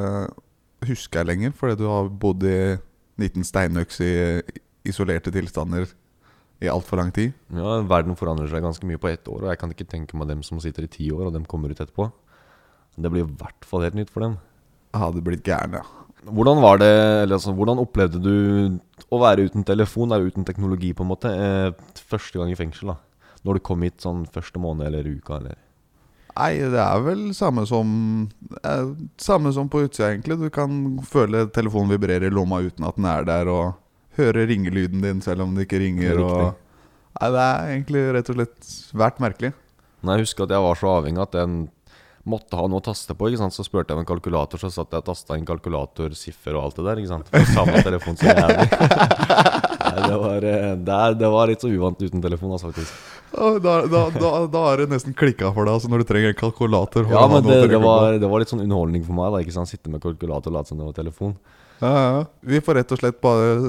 husker 0.88 1.28
lenger, 1.28 1.54
fordi 1.56 1.82
du 1.82 1.88
har 1.90 2.10
bodd 2.10 2.44
i 2.48 2.76
19 3.20 3.46
steinøks 3.48 4.00
i 4.04 4.14
isolerte 4.88 5.32
tilstander 5.32 5.88
i 6.64 6.70
altfor 6.72 7.00
lang 7.00 7.12
tid. 7.16 7.34
Ja, 7.56 7.80
Verden 7.88 8.18
forandrer 8.20 8.50
seg 8.52 8.64
ganske 8.64 8.88
mye 8.88 9.02
på 9.02 9.12
ett 9.12 9.28
år, 9.28 9.44
og 9.44 9.52
jeg 9.52 9.60
kan 9.62 9.74
ikke 9.74 9.90
tenke 9.90 10.20
meg 10.20 10.30
dem 10.32 10.44
som 10.46 10.62
sitter 10.64 10.88
i 10.88 10.92
ti 10.92 11.10
år, 11.12 11.28
og 11.28 11.36
dem 11.36 11.48
kommer 11.50 11.72
ut 11.72 11.80
etterpå. 11.80 12.10
Det 12.96 13.12
blir 13.12 13.26
i 13.26 13.36
hvert 13.42 13.68
fall 13.68 13.84
helt 13.88 13.98
nytt 13.98 14.12
for 14.14 14.26
dem. 14.26 14.38
Hadde 14.94 15.24
blitt 15.26 15.46
gæren, 15.48 15.80
ja. 15.80 15.84
Hvordan 16.24 16.62
var 16.64 16.80
det, 16.80 16.92
eller 17.24 17.36
altså, 17.36 17.52
hvordan 17.58 17.82
opplevde 17.84 18.22
du 18.24 18.36
å 19.12 19.20
være 19.20 19.50
uten 19.50 19.66
telefon, 19.68 20.14
eller 20.14 20.32
uten 20.32 20.46
teknologi, 20.48 20.94
på 20.96 21.04
en 21.04 21.12
måte, 21.12 21.32
eh, 21.34 21.98
første 22.00 22.40
gang 22.40 22.54
i 22.54 22.60
fengsel? 22.60 22.94
da? 22.94 22.98
Når 23.44 23.60
du 23.60 23.66
kom 23.68 23.82
hit 23.84 24.00
sånn 24.00 24.24
første 24.32 24.62
måned 24.62 24.88
eller 24.88 25.10
uka, 25.10 25.42
eller? 25.42 25.58
Nei, 26.34 26.54
det 26.58 26.82
er 26.82 27.02
vel 27.06 27.28
samme 27.38 27.66
som 27.70 27.90
eh, 28.64 28.88
Samme 29.22 29.52
som 29.54 29.70
på 29.70 29.84
utsida, 29.86 30.10
egentlig. 30.10 30.40
Du 30.42 30.50
kan 30.54 30.98
føle 31.06 31.46
telefonen 31.54 31.94
vibrerer 31.94 32.26
i 32.30 32.34
lomma 32.34 32.64
uten 32.66 32.88
at 32.88 32.98
den 32.98 33.10
er 33.10 33.28
der, 33.28 33.52
og 33.54 34.18
høre 34.18 34.48
ringelyden 34.50 35.04
din 35.06 35.22
selv 35.26 35.46
om 35.46 35.54
det 35.56 35.68
ikke 35.68 35.82
ringer. 35.84 36.18
Riktig. 36.18 36.26
Og, 36.26 37.14
nei, 37.20 37.30
det 37.36 37.46
er 37.46 37.70
egentlig 37.76 38.04
rett 38.18 38.34
og 38.34 38.40
slett 38.40 38.58
svært 38.66 39.22
merkelig. 39.24 39.54
Nei, 40.04 40.18
jeg 40.18 40.28
husker 40.28 40.48
at 40.48 40.56
jeg 40.56 40.66
var 40.66 40.80
så 40.80 40.92
avhengig 40.98 41.24
at 41.24 41.38
jeg 41.38 41.68
måtte 42.30 42.56
ha 42.56 42.68
noe 42.72 42.80
å 42.80 42.84
taste 42.84 43.16
på. 43.18 43.30
ikke 43.30 43.42
sant? 43.42 43.56
Så 43.56 43.66
spurte 43.68 43.92
jeg 43.92 44.00
om 44.00 44.04
en 44.04 44.10
kalkulator, 44.10 44.62
så 44.62 44.72
satt 44.72 44.94
jeg 44.94 45.04
og 45.04 45.08
tasta 45.10 45.38
inn 45.40 45.48
kalkulator, 45.48 46.14
siffer 46.18 46.56
og 46.56 46.68
alt 46.68 46.80
det 46.80 46.86
der. 46.88 47.02
ikke 47.02 47.12
sant? 47.12 47.32
For 47.34 47.52
Samme 47.52 47.82
telefon 47.84 48.20
som. 48.20 48.30
Nei, 49.84 50.06
det, 50.08 50.16
var, 50.18 50.46
eh, 50.48 50.70
det, 50.80 51.00
det 51.20 51.30
var 51.30 51.50
litt 51.52 51.64
så 51.64 51.70
uvant 51.70 52.00
uten 52.02 52.24
telefon, 52.24 52.54
altså, 52.56 52.72
faktisk. 52.72 52.94
Da, 53.34 53.74
da, 53.90 54.04
da, 54.14 54.32
da 54.54 54.62
er 54.72 54.84
det 54.84 54.92
nesten 54.94 55.16
klikka 55.18 55.50
for 55.56 55.66
deg 55.66 55.74
altså 55.74 55.90
når 55.90 56.04
du 56.04 56.10
trenger 56.12 56.32
en 56.32 56.38
kalkulator. 56.38 57.10
Ja, 57.10 57.26
men 57.30 57.44
det, 57.46 57.60
det, 57.72 57.82
var, 57.82 58.14
det 58.22 58.30
var 58.30 58.44
litt 58.44 58.54
sånn 58.54 58.64
underholdning 58.64 59.04
for 59.06 59.18
meg. 59.18 59.34
da, 59.34 59.42
ikke 59.44 59.58
sant? 59.58 59.72
Sitte 59.74 59.92
med 59.92 60.04
kalkulator 60.06 60.54
og 60.54 60.58
late 60.60 60.72
som 60.72 60.80
det 60.80 60.88
var 60.88 60.96
telefon. 60.98 61.36
Ja, 61.84 61.92
ja. 61.92 62.24
Vi 62.40 62.62
får 62.64 62.80
rett 62.80 62.94
og 62.96 63.02
slett 63.02 63.20
bare 63.24 63.68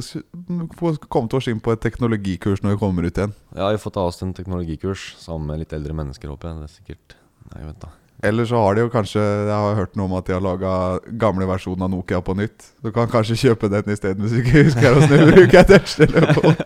komme 1.09 1.33
til 1.33 1.41
oss 1.41 1.51
inn 1.51 1.63
på 1.65 1.75
et 1.75 1.83
teknologikurs 1.83 2.63
når 2.63 2.77
vi 2.77 2.83
kommer 2.85 3.09
ut 3.09 3.19
igjen. 3.19 3.35
Ja, 3.57 3.73
vi 3.75 3.81
får 3.83 3.97
ta 3.97 4.07
oss 4.07 4.21
til 4.21 4.29
en 4.29 4.37
teknologikurs 4.37 5.15
sammen 5.19 5.51
med 5.51 5.65
litt 5.65 5.75
eldre 5.75 5.97
mennesker, 5.97 6.31
håper 6.31 6.53
jeg. 6.53 6.63
Det 6.63 6.71
er 6.71 6.75
sikkert 6.79 7.21
Nei, 7.51 7.67
vent 7.67 7.83
da. 7.83 7.91
Eller 8.25 8.47
så 8.49 8.57
har 8.57 8.77
de 8.77 8.87
jo 8.87 8.91
kanskje 8.93 9.21
Jeg 9.21 9.53
har 9.53 9.75
hørt 9.77 9.99
noe 9.99 10.09
om 10.09 10.15
at 10.17 10.29
de 10.29 10.33
har 10.37 10.45
laga 10.45 10.73
gamle 11.21 11.49
versjoner 11.51 11.85
av 11.87 11.93
Nokia 11.93 12.23
på 12.25 12.37
nytt. 12.39 12.71
Du 12.81 12.89
kan 12.95 13.11
kanskje 13.13 13.37
kjøpe 13.43 13.69
den 13.73 13.93
isteden 13.93 14.25
hvis 14.25 14.37
du 14.37 14.41
ikke 14.41 14.65
husker 14.71 14.97
åssen 14.97 15.13
du 15.13 15.35
bruker 15.35 15.69
touchtelefon. 15.75 16.57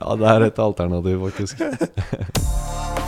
Ja, 0.00 0.16
det 0.16 0.32
er 0.34 0.48
et 0.48 0.64
alternativ, 0.70 1.20
faktisk. 1.28 1.60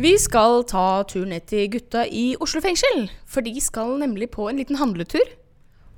Vi 0.00 0.14
skal 0.16 0.62
ta 0.64 1.02
tur 1.04 1.26
ned 1.28 1.44
til 1.50 1.66
gutta 1.74 2.06
i 2.08 2.30
Oslo 2.40 2.62
fengsel, 2.64 3.02
for 3.28 3.44
de 3.44 3.52
skal 3.60 3.98
nemlig 4.00 4.30
på 4.32 4.46
en 4.48 4.56
liten 4.56 4.78
handletur. 4.80 5.26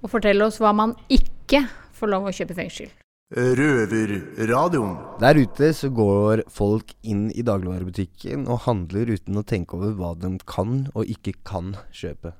Og 0.02 0.10
fortelle 0.10 0.42
oss 0.42 0.58
hva 0.58 0.72
man 0.74 0.96
ikke 1.06 1.60
får 1.94 2.10
lov 2.10 2.26
å 2.26 2.32
kjøpe 2.34 2.50
i 2.50 2.58
fengsel. 2.64 2.90
Røverradioen. 3.30 4.98
Der 5.22 5.38
ute 5.38 5.70
så 5.78 5.92
går 5.94 6.42
folk 6.50 6.90
inn 7.06 7.28
i 7.30 7.46
dagligvarebutikken 7.46 8.50
og 8.50 8.64
handler 8.66 9.14
uten 9.14 9.38
å 9.38 9.46
tenke 9.46 9.78
over 9.78 9.94
hva 9.94 10.12
de 10.18 10.34
kan 10.50 10.88
og 10.96 11.06
ikke 11.06 11.38
kan 11.46 11.76
kjøpe. 11.94 12.34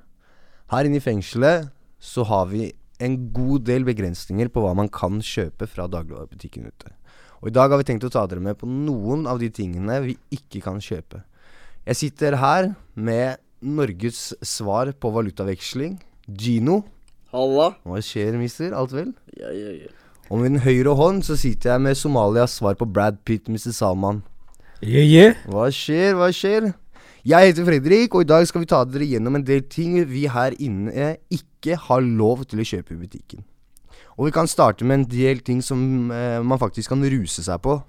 Her 0.75 0.91
inne 0.91 0.99
i 0.99 1.07
fengselet 1.07 1.71
så 2.03 2.27
har 2.27 2.51
vi 2.51 2.73
en 2.99 3.21
god 3.31 3.69
del 3.71 3.87
begrensninger 3.87 4.51
på 4.51 4.67
hva 4.67 4.75
man 4.83 4.91
kan 4.91 5.23
kjøpe 5.23 5.71
fra 5.71 5.87
dagligvarebutikken 5.87 6.67
ute. 6.67 6.97
Og 7.39 7.53
i 7.53 7.55
dag 7.55 7.71
har 7.71 7.79
vi 7.79 7.87
tenkt 7.87 8.11
å 8.11 8.11
ta 8.11 8.27
dere 8.27 8.43
med 8.43 8.59
på 8.59 8.67
noen 8.67 9.29
av 9.31 9.39
de 9.39 9.55
tingene 9.55 10.03
vi 10.03 10.19
ikke 10.35 10.67
kan 10.67 10.83
kjøpe. 10.83 11.23
Jeg 11.83 11.99
sitter 11.99 12.37
her 12.39 12.69
med 12.95 13.41
Norges 13.59 14.35
svar 14.47 14.93
på 14.95 15.11
valutaveksling, 15.11 15.97
Gino. 16.31 16.85
Halla. 17.35 17.73
Hva 17.83 17.99
skjer, 17.99 18.37
mister? 18.39 18.71
Alt 18.71 18.95
vel? 18.95 19.09
Ja, 19.35 19.51
ja, 19.51 19.73
ja. 19.81 19.91
Og 20.31 20.39
med 20.39 20.53
min 20.53 20.63
høyre 20.63 20.95
hånd 20.95 21.25
så 21.27 21.35
sitter 21.35 21.73
jeg 21.73 21.83
med 21.83 21.99
Somalias 21.99 22.55
svar 22.61 22.79
på 22.79 22.87
Brad 22.87 23.19
Pitt, 23.27 23.51
Mr. 23.51 23.75
Salman. 23.75 24.23
Yeah, 24.79 25.03
yeah. 25.03 25.43
Hva 25.51 25.67
skjer, 25.75 26.15
hva 26.21 26.31
skjer? 26.31 26.71
Jeg 27.27 27.51
heter 27.51 27.67
Fredrik, 27.67 28.15
og 28.15 28.23
i 28.23 28.31
dag 28.31 28.47
skal 28.47 28.63
vi 28.63 28.71
ta 28.71 28.85
dere 28.87 29.11
gjennom 29.17 29.41
en 29.41 29.47
del 29.47 29.67
ting 29.67 29.99
vi 30.07 30.29
her 30.31 30.55
inne 30.63 31.17
ikke 31.35 31.81
har 31.89 32.07
lov 32.07 32.47
til 32.47 32.63
å 32.63 32.69
kjøpe 32.77 32.95
i 32.95 33.01
butikken. 33.03 33.43
Og 34.15 34.29
vi 34.29 34.37
kan 34.39 34.47
starte 34.47 34.87
med 34.87 35.01
en 35.01 35.11
del 35.11 35.43
ting 35.43 35.59
som 35.67 36.13
eh, 36.15 36.39
man 36.47 36.63
faktisk 36.63 36.95
kan 36.95 37.03
ruse 37.03 37.43
seg 37.43 37.59
på. 37.67 37.81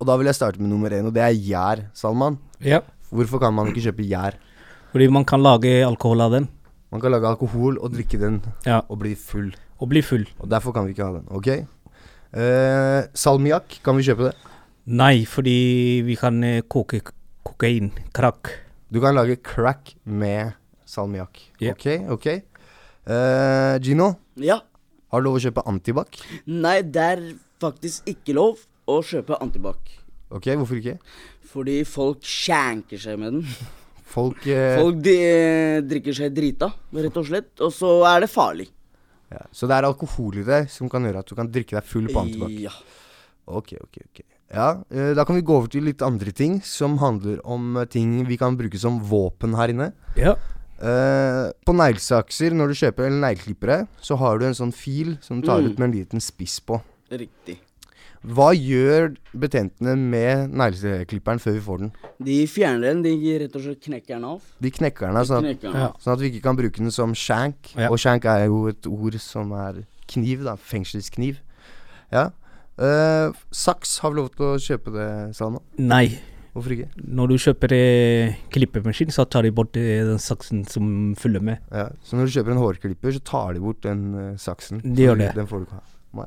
Og 0.00 0.06
da 0.08 0.16
vil 0.16 0.30
jeg 0.30 0.34
starte 0.38 0.60
med 0.62 0.70
nummer 0.72 0.88
én, 0.96 1.04
og 1.06 1.12
det 1.14 1.22
er 1.22 1.34
gjær, 1.36 1.82
Salman. 1.94 2.38
Ja. 2.64 2.80
Hvorfor 3.12 3.40
kan 3.42 3.52
man 3.54 3.68
ikke 3.68 3.82
kjøpe 3.90 4.06
gjær? 4.08 4.38
Fordi 4.92 5.08
man 5.12 5.26
kan 5.28 5.42
lage 5.44 5.74
alkohol 5.86 6.22
av 6.24 6.32
den. 6.32 6.48
Man 6.90 7.02
kan 7.02 7.12
lage 7.12 7.28
alkohol 7.28 7.76
og 7.78 7.92
drikke 7.92 8.18
den 8.18 8.40
Ja. 8.66 8.80
og 8.88 8.98
bli 8.98 9.14
full. 9.14 9.52
Og 9.80 9.88
bli 9.92 10.00
full. 10.02 10.24
Og 10.40 10.48
derfor 10.50 10.72
kan 10.72 10.86
vi 10.86 10.94
ikke 10.94 11.04
ha 11.04 11.12
den. 11.18 11.26
Ok? 11.30 11.48
Eh, 12.32 13.02
salmiakk, 13.14 13.80
kan 13.84 13.96
vi 13.98 14.02
kjøpe 14.06 14.30
det? 14.30 14.34
Nei, 14.86 15.24
fordi 15.28 16.02
vi 16.06 16.16
kan 16.16 16.42
eh, 16.44 16.62
koke 16.62 17.00
kokain. 17.44 17.92
Crack. 18.14 18.50
Du 18.90 19.00
kan 19.00 19.14
lage 19.14 19.36
crack 19.42 19.94
med 20.04 20.54
salmiakk. 20.86 21.38
Yeah. 21.60 21.74
Ok, 21.76 21.86
ok. 22.16 22.26
Eh, 23.06 23.78
Gino, 23.82 24.14
Ja. 24.36 24.60
har 25.12 25.20
du 25.20 25.24
lov 25.28 25.36
å 25.38 25.44
kjøpe 25.44 25.62
antibac? 25.66 26.08
Nei, 26.46 26.80
det 26.82 26.96
er 27.02 27.22
faktisk 27.60 28.06
ikke 28.06 28.34
lov 28.34 28.58
å 28.88 29.00
kjøpe 29.04 29.36
antibac. 29.40 29.78
Ok, 30.30 30.46
hvorfor 30.56 30.78
ikke? 30.80 30.98
Fordi 31.50 31.84
folk 31.84 32.22
skjenker 32.22 32.98
seg 33.02 33.18
med 33.18 33.32
den. 33.32 33.46
Folk, 34.10 34.46
eh, 34.46 34.76
Folk 34.80 35.00
de, 35.02 35.14
eh, 35.22 35.80
drikker 35.86 36.14
seg 36.14 36.32
drita, 36.34 36.72
rett 36.94 37.16
og 37.16 37.26
slett. 37.26 37.50
Og 37.60 37.70
så 37.72 37.90
er 38.06 38.20
det 38.20 38.30
farlig. 38.30 38.68
ja. 39.30 39.44
Så 39.52 39.68
det 39.68 39.76
er 39.76 39.86
alkohol 39.86 40.38
i 40.38 40.42
det 40.42 40.68
som 40.70 40.88
kan 40.88 41.02
gjøre 41.06 41.18
at 41.18 41.26
du 41.26 41.34
kan 41.36 41.46
drikke 41.50 41.76
deg 41.78 41.84
full 41.84 42.06
på 42.08 42.18
antibac? 42.24 42.50
Ja. 42.50 42.70
Ok, 43.46 43.74
ok, 43.80 43.98
ok. 44.06 44.22
Ja, 44.52 44.82
eh, 44.90 45.12
da 45.14 45.22
kan 45.24 45.36
vi 45.36 45.42
gå 45.42 45.54
over 45.56 45.68
til 45.70 45.82
litt 45.86 46.02
andre 46.02 46.32
ting 46.34 46.60
som 46.66 46.96
handler 46.98 47.38
om 47.44 47.76
eh, 47.76 47.84
ting 47.86 48.24
vi 48.26 48.36
kan 48.36 48.56
bruke 48.58 48.78
som 48.78 48.98
våpen 49.00 49.54
her 49.54 49.68
inne. 49.68 49.92
Ja. 50.18 50.34
Eh, 50.80 51.52
på 51.66 51.74
neglesakser, 51.76 52.50
når 52.56 52.68
du 52.72 52.74
kjøper 52.80 53.10
negleklippere, 53.14 53.86
så 54.02 54.16
har 54.18 54.38
du 54.40 54.46
en 54.46 54.54
sånn 54.58 54.72
fil 54.74 55.18
som 55.22 55.40
du 55.40 55.46
tar 55.46 55.60
Mm. 55.60 55.70
ut 55.70 55.78
med 55.78 55.86
en 55.90 55.98
liten 56.00 56.20
spiss 56.20 56.58
på. 56.60 56.80
Riktig. 57.10 57.58
Hva 58.20 58.50
gjør 58.52 59.14
betjentene 59.32 59.94
med 59.96 60.50
negleklipperen 60.52 61.40
før 61.40 61.54
vi 61.56 61.62
får 61.64 61.78
den? 61.80 61.92
De 62.20 62.34
fjerner 62.52 62.90
den, 62.90 63.04
de 63.06 63.36
rett 63.40 63.54
og 63.56 63.64
slett 63.64 63.80
knekker 63.86 64.12
den 64.18 64.26
av. 64.28 64.42
De 64.60 64.72
knekker 64.76 65.08
den, 65.08 65.16
av, 65.16 65.28
sånn, 65.30 65.46
knekker 65.46 65.70
den 65.70 65.86
av. 65.86 65.94
sånn 66.04 66.12
at 66.18 66.24
vi 66.24 66.28
ikke 66.34 66.42
kan 66.44 66.58
bruke 66.58 66.82
den 66.82 66.92
som 66.92 67.14
shank. 67.16 67.72
Ja. 67.78 67.88
Og 67.88 67.96
shank 68.02 68.28
er 68.28 68.44
jo 68.50 68.66
et 68.68 68.88
ord 68.90 69.16
som 69.24 69.54
er 69.56 69.86
kniv, 70.10 70.44
da. 70.44 70.58
Fengselskniv. 70.60 71.40
Ja. 72.12 72.28
Uh, 72.80 73.32
saks, 73.56 73.96
har 74.04 74.12
vi 74.12 74.20
lov 74.20 74.28
til 74.36 74.50
å 74.50 74.60
kjøpe 74.60 74.92
det, 74.98 75.08
Salma? 75.40 75.64
Nei. 75.80 76.20
Hvorfor 76.52 76.74
ikke? 76.74 76.90
Når 77.00 77.30
du 77.30 77.34
kjøper 77.40 77.72
eh, 77.76 78.38
klippemaskin, 78.50 79.12
så 79.14 79.22
tar 79.30 79.46
de 79.46 79.52
bort 79.54 79.76
eh, 79.78 80.02
den 80.04 80.18
saksen 80.20 80.64
som 80.68 80.86
følger 81.16 81.44
med. 81.46 81.60
Ja, 81.70 81.86
Så 82.02 82.18
når 82.18 82.26
du 82.26 82.34
kjøper 82.34 82.56
en 82.56 82.60
hårklipper, 82.64 83.14
så 83.14 83.22
tar 83.22 83.54
de 83.54 83.62
bort 83.62 83.84
den 83.86 84.08
eh, 84.18 84.32
saksen? 84.40 84.82
De 84.82 85.06
gjør 85.06 85.20
det. 85.22 85.28
Den 85.38 85.46
får 85.46 85.62
du 85.62 85.68
ikke 85.68 85.78
ha. 85.78 86.26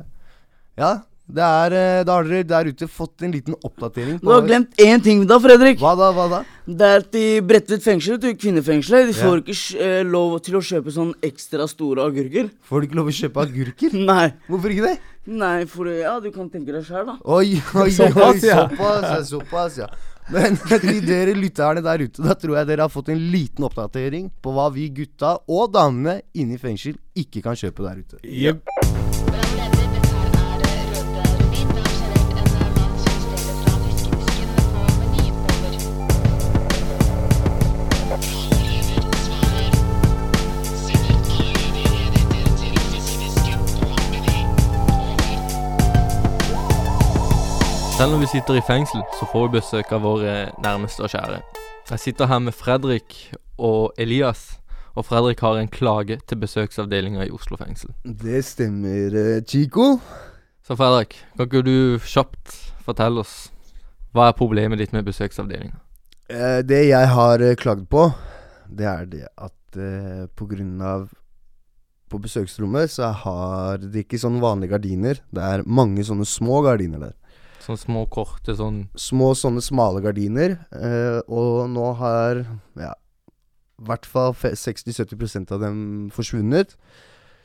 Ja, 0.80 0.94
det 1.24 1.40
er, 1.42 1.72
eh, 1.74 2.04
da 2.04 2.18
har 2.18 2.26
dere 2.28 2.44
der 2.44 2.68
ute 2.68 2.88
fått 2.92 3.24
en 3.24 3.32
liten 3.32 3.56
oppdatering 3.64 4.18
Du 4.20 4.28
har 4.30 4.42
glemt 4.44 4.76
én 4.78 5.02
ting 5.02 5.22
da, 5.26 5.38
Fredrik. 5.40 5.80
Hva 5.80 5.94
da? 5.96 6.10
hva 6.12 6.26
da? 6.30 6.40
Det 6.68 6.84
er 6.90 6.98
at 7.00 7.16
i 7.16 7.40
Bredtvet 7.42 7.82
fengsel, 7.84 8.20
til 8.20 8.36
kvinnefengselet, 8.36 9.08
de 9.08 9.16
Ja. 9.16 9.24
får 9.24 9.42
ikke 9.44 9.80
eh, 9.80 10.04
lov 10.04 10.36
til 10.44 10.56
å 10.60 10.62
kjøpe 10.62 10.92
sånn 10.92 11.14
ekstra 11.24 11.68
store 11.72 12.04
agurker. 12.12 12.50
Får 12.68 12.82
du 12.82 12.88
ikke 12.88 13.00
lov 13.00 13.08
å 13.08 13.16
kjøpe 13.16 13.40
agurker? 13.48 13.94
Nei. 14.12 14.34
Hvorfor 14.50 14.76
ikke 14.76 14.90
det? 14.92 14.98
Nei, 15.26 15.64
for 15.72 15.88
ja, 15.88 16.20
du 16.20 16.30
kan 16.36 16.50
tenke 16.52 16.76
deg 16.76 16.84
sjøl, 16.84 17.06
da. 17.08 17.16
Oi, 17.24 17.56
oi, 17.74 17.86
oi, 17.88 17.90
Såpass, 18.02 18.44
ja. 18.44 18.68
såpass, 18.68 19.08
ja. 19.08 19.24
Såpass, 19.24 19.78
ja. 19.86 19.88
Men 20.32 20.56
til 20.68 21.02
dere 21.08 21.34
lytterne 21.40 21.82
der 21.84 22.04
ute, 22.04 22.24
da 22.24 22.36
tror 22.36 22.60
jeg 22.60 22.68
dere 22.68 22.84
har 22.86 22.92
fått 22.92 23.10
en 23.16 23.24
liten 23.32 23.64
oppdatering 23.64 24.28
på 24.44 24.52
hva 24.56 24.68
vi 24.76 24.90
gutta 24.92 25.38
og 25.48 25.72
damene 25.72 26.20
inne 26.36 26.60
i 26.60 26.62
fengsel 26.62 27.00
ikke 27.16 27.44
kan 27.48 27.56
kjøpe 27.60 27.88
der 27.88 28.04
ute. 28.04 28.20
Selv 48.04 48.18
når 48.18 48.20
vi 48.20 48.28
sitter 48.34 48.58
i 48.60 48.62
fengsel, 48.68 49.00
så 49.16 49.26
får 49.32 49.46
vi 49.46 49.54
besøk 49.54 49.92
av 49.96 50.02
våre 50.04 50.32
nærmeste 50.60 51.06
og 51.06 51.12
kjære. 51.14 51.38
Jeg 51.88 52.02
sitter 52.04 52.28
her 52.28 52.42
med 52.44 52.52
Fredrik 52.52 53.14
og 53.56 53.94
Elias, 53.96 54.42
og 54.92 55.06
Fredrik 55.08 55.40
har 55.40 55.56
en 55.56 55.72
klage 55.72 56.18
til 56.28 56.42
besøksavdelinga 56.42 57.24
i 57.24 57.32
Oslo 57.32 57.56
fengsel. 57.62 57.94
Det 58.04 58.42
stemmer, 58.44 59.16
eh, 59.22 59.40
Chico. 59.48 60.02
Så 60.68 60.76
Fredrik, 60.76 61.16
kan 61.38 61.48
ikke 61.48 61.64
du 61.64 61.98
kjapt 62.04 62.58
fortelle 62.84 63.24
oss 63.24 63.54
hva 64.12 64.28
er 64.28 64.36
problemet 64.36 64.84
ditt 64.84 64.92
med 64.92 65.08
besøksavdelinga? 65.08 65.80
Eh, 66.28 66.60
det 66.60 66.84
jeg 66.90 67.08
har 67.08 67.40
eh, 67.40 67.56
klagd 67.56 67.88
på, 67.88 68.10
det 68.68 68.86
er 68.98 69.06
det 69.06 69.26
at 69.38 69.80
eh, 69.80 70.28
på 70.36 70.52
grunn 70.52 70.82
av 70.82 71.08
På 72.12 72.20
besøksrommet 72.20 72.92
så 72.92 73.16
har 73.24 73.78
de 73.78 74.04
ikke 74.04 74.20
sånne 74.20 74.44
vanlige 74.44 74.76
gardiner. 74.76 75.18
Det 75.32 75.42
er 75.42 75.64
mange 75.66 76.04
sånne 76.04 76.28
små 76.28 76.60
gardiner 76.62 77.00
der. 77.00 77.16
Sånne 77.64 77.80
små, 77.80 78.04
korte 78.12 78.56
sånn 78.60 78.82
Små 79.00 79.32
sånne 79.40 79.62
smale 79.64 80.02
gardiner. 80.04 80.58
Eh, 80.76 81.20
og 81.32 81.70
nå 81.72 81.94
har 82.02 82.44
ja, 82.80 82.92
i 83.80 83.88
hvert 83.88 84.06
fall 84.10 84.34
60-70% 84.36 85.52
av 85.56 85.64
dem 85.64 85.80
forsvunnet. 86.14 86.76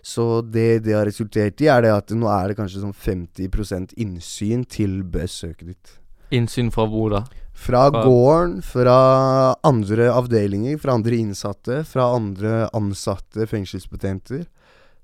Så 0.02 0.40
det 0.46 0.84
det 0.86 0.94
har 0.94 1.06
resultert 1.08 1.60
i, 1.62 1.68
er 1.70 1.82
det 1.84 1.90
at 1.92 2.12
nå 2.14 2.28
er 2.30 2.50
det 2.52 2.58
kanskje 2.58 2.82
sånn 2.84 2.94
50 2.94 3.96
innsyn 3.98 4.64
til 4.70 5.02
besøket 5.02 5.66
ditt. 5.72 5.94
innsyn 6.30 6.70
fra 6.70 6.86
hvor 6.86 7.10
da? 7.10 7.22
Fra 7.58 7.88
Fra- 7.90 8.04
gården, 8.04 8.60
fra 8.62 9.54
andre 9.66 10.10
avdelinger, 10.12 10.78
fra 10.78 10.94
andre 10.94 11.16
innsatte, 11.16 11.84
fra 11.84 12.12
andre 12.14 12.68
ansatte 12.72 13.46
fengselsbetjenter. 13.50 14.46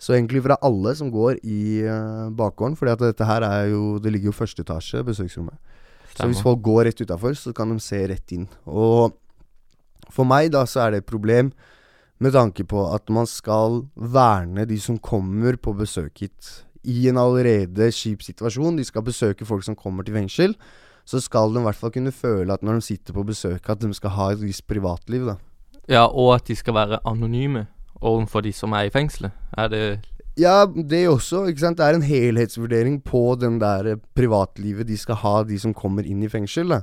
Så 0.04 0.12
egentlig 0.12 0.42
fra 0.44 0.58
alle 0.60 0.92
som 0.98 1.08
går 1.12 1.38
i 1.48 1.80
uh, 1.88 2.28
bakgården, 2.36 2.76
at 2.92 3.00
dette 3.00 3.24
her 3.24 3.46
er 3.46 3.70
jo 3.72 3.98
Det 3.98 4.12
ligger 4.12 4.28
jo 4.28 4.36
første 4.36 4.60
etasje, 4.60 5.00
besøksrommet. 5.06 5.56
Så 6.14 6.28
hvis 6.28 6.42
folk 6.44 6.60
går 6.62 6.84
rett 6.86 7.00
utafor, 7.00 7.32
så 7.34 7.52
kan 7.56 7.72
de 7.72 7.80
se 7.82 7.98
rett 8.06 8.34
inn. 8.36 8.44
Og 8.66 9.16
for 10.12 10.28
meg 10.28 10.52
da 10.54 10.62
så 10.68 10.84
er 10.84 10.92
det 10.92 11.00
et 11.02 11.10
problem 11.10 11.50
med 12.22 12.36
tanke 12.36 12.62
på 12.68 12.84
at 12.94 13.10
man 13.10 13.26
skal 13.26 13.82
verne 13.96 14.66
de 14.68 14.78
som 14.78 15.00
kommer 15.02 15.56
på 15.58 15.74
besøk 15.74 16.22
hit. 16.22 16.52
I 16.84 17.08
en 17.10 17.18
allerede 17.18 17.88
kjip 17.96 18.22
situasjon, 18.22 18.76
de 18.76 18.84
skal 18.86 19.02
besøke 19.02 19.48
folk 19.48 19.64
som 19.66 19.74
kommer 19.74 20.06
til 20.06 20.14
fengsel, 20.14 20.54
så 21.08 21.18
skal 21.20 21.50
de 21.50 21.60
i 21.60 21.66
hvert 21.66 21.80
fall 21.80 21.92
kunne 21.96 22.14
føle 22.14 22.52
at 22.52 22.62
når 22.62 22.78
de 22.78 22.88
sitter 22.92 23.16
på 23.16 23.24
besøk, 23.26 23.66
at 23.68 23.80
de 23.80 23.90
skal 23.96 24.14
ha 24.14 24.30
et 24.32 24.44
visst 24.44 24.68
privatliv, 24.70 25.26
da. 25.32 25.38
Ja, 25.90 26.06
og 26.06 26.36
at 26.36 26.46
de 26.48 26.54
skal 26.56 26.76
være 26.76 27.02
anonyme 27.08 27.66
overfor 28.04 28.44
de 28.44 28.52
som 28.52 28.74
er 28.76 28.88
i 28.88 28.92
fengselet. 28.94 29.32
Er 29.56 29.70
det 29.72 29.84
Ja, 30.36 30.66
det 30.66 31.04
også, 31.08 31.44
ikke 31.46 31.62
sant. 31.62 31.78
Det 31.78 31.86
er 31.86 31.94
en 31.94 32.02
helhetsvurdering 32.02 32.98
på 33.06 33.36
den 33.38 33.60
der 33.60 33.86
eh, 33.92 34.00
privatlivet 34.18 34.88
de 34.88 34.96
skal 34.98 35.20
ha, 35.22 35.42
de 35.46 35.58
som 35.58 35.74
kommer 35.74 36.02
inn 36.02 36.24
i 36.26 36.30
fengsel, 36.30 36.74
da. 36.74 36.80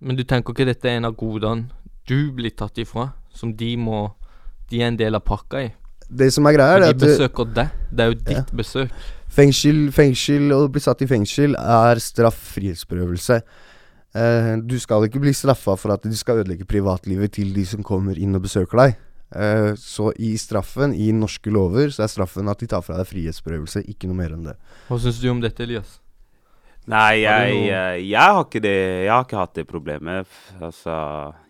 Men 0.00 0.16
du 0.16 0.22
tenker 0.22 0.54
ikke 0.54 0.68
dette 0.68 0.86
er 0.86 1.00
en 1.00 1.08
av 1.08 1.16
godene 1.18 1.66
du 2.06 2.30
blir 2.36 2.54
tatt 2.54 2.78
ifra, 2.78 3.10
som 3.34 3.56
de 3.56 3.76
må 3.76 4.12
De 4.70 4.80
er 4.82 4.88
en 4.90 4.96
del 4.98 5.14
av 5.14 5.22
pakka 5.22 5.60
i? 5.62 5.68
Det 6.10 6.26
som 6.34 6.46
er 6.46 6.56
greia, 6.56 6.74
er 6.74 6.84
at 6.88 6.98
de 6.98 7.06
besøker 7.06 7.46
deg. 7.54 7.70
Det 7.90 8.02
er 8.02 8.08
jo 8.10 8.16
ditt 8.18 8.48
besøk. 8.58 8.94
Fengsel, 9.30 9.92
fengsel 9.94 10.50
å 10.54 10.64
bli 10.72 10.82
satt 10.82 11.02
i 11.02 11.08
fengsel 11.10 11.54
er 11.58 12.00
straff, 12.02 12.38
frihetsberøvelse. 12.56 13.40
Eh, 14.16 14.52
du 14.66 14.74
skal 14.82 15.06
ikke 15.06 15.22
bli 15.22 15.34
straffa 15.36 15.76
for 15.78 15.94
at 15.94 16.06
du 16.06 16.14
skal 16.18 16.40
ødelegge 16.42 16.66
privatlivet 16.66 17.36
til 17.36 17.52
de 17.54 17.66
som 17.68 17.84
kommer 17.86 18.18
inn 18.18 18.34
og 18.38 18.46
besøker 18.46 18.80
deg. 18.80 18.98
Eh, 19.36 19.74
så 19.80 20.10
i 20.16 20.32
straffen, 20.40 20.94
i 20.96 21.10
norske 21.12 21.52
lover, 21.52 21.92
så 21.94 22.06
er 22.06 22.12
straffen 22.12 22.48
at 22.48 22.62
de 22.62 22.70
tar 22.72 22.82
fra 22.86 22.96
deg 23.00 23.08
frihetsberøvelse. 23.10 23.84
Ikke 23.92 24.08
noe 24.10 24.18
mer 24.22 24.34
enn 24.36 24.48
det. 24.48 24.56
Hva 24.88 24.98
syns 25.02 25.20
du 25.20 25.28
om 25.32 25.44
dette, 25.44 25.66
Elias? 25.66 25.98
Nei, 26.86 27.24
jeg, 27.24 27.54
jeg, 27.66 28.02
jeg 28.12 28.34
har 28.36 28.44
ikke 28.44 28.60
det 28.62 28.74
Jeg 28.78 29.10
har 29.10 29.24
ikke 29.24 29.40
hatt 29.40 29.56
det 29.58 29.64
problemet. 29.66 30.36
Altså 30.62 30.94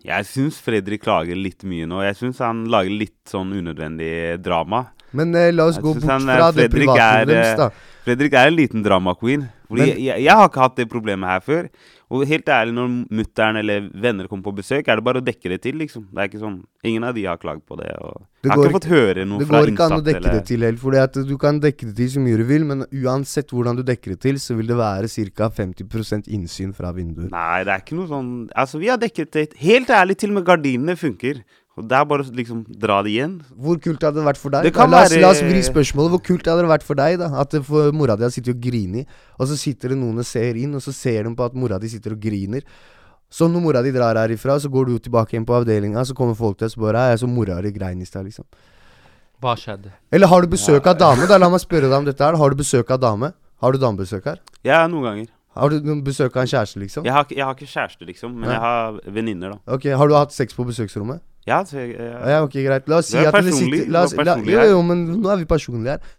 Jeg 0.01 0.25
syns 0.25 0.57
Fredrik 0.65 1.03
klager 1.05 1.37
litt 1.37 1.61
mye 1.69 1.85
nå. 1.89 1.99
Jeg 2.07 2.17
syns 2.17 2.41
han 2.41 2.63
lager 2.73 2.95
litt 3.03 3.19
sånn 3.29 3.53
unødvendig 3.53 4.39
drama. 4.41 4.87
Men 5.17 5.35
eh, 5.37 5.51
la 5.53 5.69
oss 5.69 5.77
Jeg 5.77 5.85
gå 5.85 5.93
bort 5.93 6.09
han, 6.09 6.25
eh, 6.25 6.39
fra 6.41 6.49
det 6.55 6.65
Fredrik 6.71 6.89
det 6.89 7.05
er, 7.05 7.29
deres, 7.29 7.53
eh, 7.53 7.61
da. 7.61 7.69
Fredrik 8.07 8.35
er 8.39 8.49
en 8.49 8.55
liten 8.55 8.83
drama 8.85 9.13
queen. 9.19 9.45
Fordi 9.67 9.83
jeg, 9.83 9.99
jeg, 9.99 10.23
jeg 10.23 10.39
har 10.39 10.47
ikke 10.47 10.63
hatt 10.63 10.77
det 10.79 10.85
problemet 10.87 11.27
her 11.27 11.41
før. 11.43 11.65
Og 12.07 12.21
helt 12.23 12.47
ærlig, 12.55 12.71
når 12.77 12.91
mutter'n 13.19 13.57
eller 13.59 13.89
venner 13.99 14.29
kommer 14.31 14.45
på 14.45 14.53
besøk, 14.61 14.87
er 14.87 14.99
det 14.99 15.03
bare 15.03 15.19
å 15.19 15.25
dekke 15.27 15.51
det 15.51 15.57
til, 15.65 15.75
liksom. 15.81 16.05
Det 16.13 16.21
er 16.23 16.29
ikke 16.29 16.39
sånn 16.39 16.61
Ingen 16.87 17.03
av 17.03 17.17
de 17.17 17.25
har 17.27 17.39
klagd 17.41 17.65
på 17.67 17.75
det. 17.75 17.89
Og 17.99 18.21
Det 18.39 18.47
jeg 18.47 18.53
har 18.53 18.61
ikke 18.63 18.75
fått 18.77 18.87
høre 18.93 19.25
noe 19.27 19.41
det 19.41 19.49
går 19.49 19.71
ikke 19.73 19.87
an 19.89 19.95
å 19.97 19.99
dekke 20.05 20.21
dekke 20.23 20.35
det 20.37 20.45
til 20.47 20.63
helt. 20.63 20.85
At 21.01 21.19
du 21.27 21.35
kan 21.41 21.59
dekke 21.59 21.89
det 21.89 21.95
til 21.99 22.13
så 22.13 22.23
mye 22.23 22.39
du 22.39 22.45
vil, 22.47 22.63
men 22.69 22.85
uansett 22.87 23.51
hvordan 23.51 23.81
du 23.81 23.83
dekker 23.83 24.15
det 24.15 24.21
til, 24.23 24.39
så 24.39 24.55
vil 24.55 24.71
det 24.71 24.79
være 24.79 25.11
ca. 25.35 25.51
50% 25.59 26.31
innsyn 26.31 26.71
fra 26.77 26.93
vinduet. 26.95 27.27
Nei, 27.33 27.59
det 27.67 27.75
er 27.75 27.83
ikke 27.83 27.99
noe 27.99 28.07
sånn 28.07 28.31
Altså, 28.55 28.79
vi 28.79 28.87
har 28.93 29.01
dekket 29.01 29.33
det 29.35 29.47
Helt 29.59 29.91
ærlig, 29.91 30.15
til 30.21 30.31
og 30.31 30.39
med 30.39 30.47
gardinene 30.47 30.95
funker. 30.95 31.43
Og 31.77 31.85
det 31.85 31.93
er 31.93 32.05
bare 32.09 32.25
å 32.25 32.33
liksom 32.33 32.63
dra 32.81 33.03
det 33.05 33.11
igjen. 33.13 33.35
Hvor 33.53 33.77
kult 33.77 34.01
hadde 34.01 34.17
det 34.17 34.25
vært 34.25 34.39
for 34.41 34.53
deg? 34.53 34.65
Det 34.65 34.73
kan 34.73 34.89
la, 34.89 35.03
oss, 35.05 35.11
være- 35.13 35.21
la 35.21 35.29
oss 35.29 35.41
vri 35.45 35.61
spørsmålet. 35.61 36.13
Hvor 36.15 36.23
kult 36.25 36.49
hadde 36.49 36.63
det 36.65 36.71
vært 36.71 36.85
for 36.87 36.97
deg 36.97 37.19
da 37.21 37.27
At 37.37 37.53
for 37.67 37.91
mora 37.93 38.15
di 38.17 38.25
har 38.25 38.33
sittet 38.33 38.55
og 38.55 38.61
grini, 38.61 39.05
og 39.37 39.47
så 39.47 39.57
sitter 39.61 39.93
det 39.93 39.97
noen 39.99 40.17
og 40.17 40.25
ser 40.25 40.57
inn, 40.57 40.73
og 40.73 40.81
så 40.81 40.93
ser 40.93 41.23
de 41.29 41.35
på 41.37 41.45
at 41.45 41.53
mora 41.53 41.77
di 41.77 41.87
sitter 41.87 42.17
og 42.17 42.19
griner. 42.19 42.65
Så 43.29 43.45
når 43.51 43.61
mora 43.61 43.83
di 43.83 43.91
drar 43.91 44.15
herifra, 44.15 44.57
så 44.57 44.71
går 44.71 44.85
du 44.87 44.97
tilbake 44.97 45.35
igjen 45.35 45.45
på 45.45 45.53
avdelinga, 45.53 46.01
så 46.01 46.15
kommer 46.15 46.33
folk 46.33 46.57
til 46.57 46.65
deg 46.65 46.73
og 46.73 46.79
spør 46.79 46.97
deg, 46.97 47.19
så 47.19 47.27
mora 47.29 47.61
di 47.61 47.71
grein 47.75 48.01
i 48.01 48.05
stad, 48.05 48.25
liksom. 48.25 48.45
Hva 49.39 49.53
skjedde? 49.53 49.91
Eller 50.11 50.27
har 50.27 50.41
du 50.41 50.47
besøk 50.47 50.87
av 50.87 50.97
dame? 50.97 51.27
Da 51.29 51.37
La 51.37 51.49
meg 51.49 51.61
spørre 51.61 51.85
deg 51.91 51.93
om 51.93 52.05
dette 52.07 52.23
her. 52.23 52.33
Har 52.39 52.49
du 52.49 52.55
besøk 52.57 52.89
av 52.89 52.99
dame? 53.03 53.33
Har 53.61 53.71
du 53.71 53.77
damebesøk 53.77 54.25
her? 54.25 54.39
Ja, 54.65 54.87
noen 54.89 55.03
ganger. 55.05 55.27
Har 55.57 55.69
du 55.69 55.79
noen 55.81 56.03
besøk 56.05 56.35
av 56.37 56.45
en 56.45 56.49
kjæreste, 56.49 56.79
liksom? 56.81 57.05
Jeg 57.05 57.13
har, 57.13 57.25
jeg 57.29 57.45
har 57.45 57.53
ikke 57.53 57.69
kjæreste, 57.69 58.05
liksom, 58.05 58.33
men 58.33 58.49
ja. 58.49 58.55
jeg 58.55 58.61
har 58.61 58.99
venninner, 59.13 59.55
da. 59.55 59.75
Ok, 59.77 59.89
Har 59.97 60.09
du 60.09 60.13
hatt 60.17 60.33
sex 60.33 60.53
på 60.57 60.65
besøksrommet? 60.65 61.21
Ja, 61.47 61.61
så 61.65 61.79
jeg, 61.79 61.95
jeg, 61.95 62.13
Ja, 62.33 62.43
ok, 62.43 62.55
greit. 62.65 62.87
La 62.91 63.01
oss 63.01 63.11
si 63.13 63.19
at 63.23 63.35
du 63.39 63.51
sitter 63.55 63.87
la 63.91 64.03
oss, 64.03 64.15
la, 64.19 64.35
Jo, 64.43 64.65
jo, 64.73 64.81
men 64.85 65.05
nå 65.21 65.31
er 65.31 65.39
vi 65.41 65.47
personlige 65.49 65.95
her. 65.95 66.15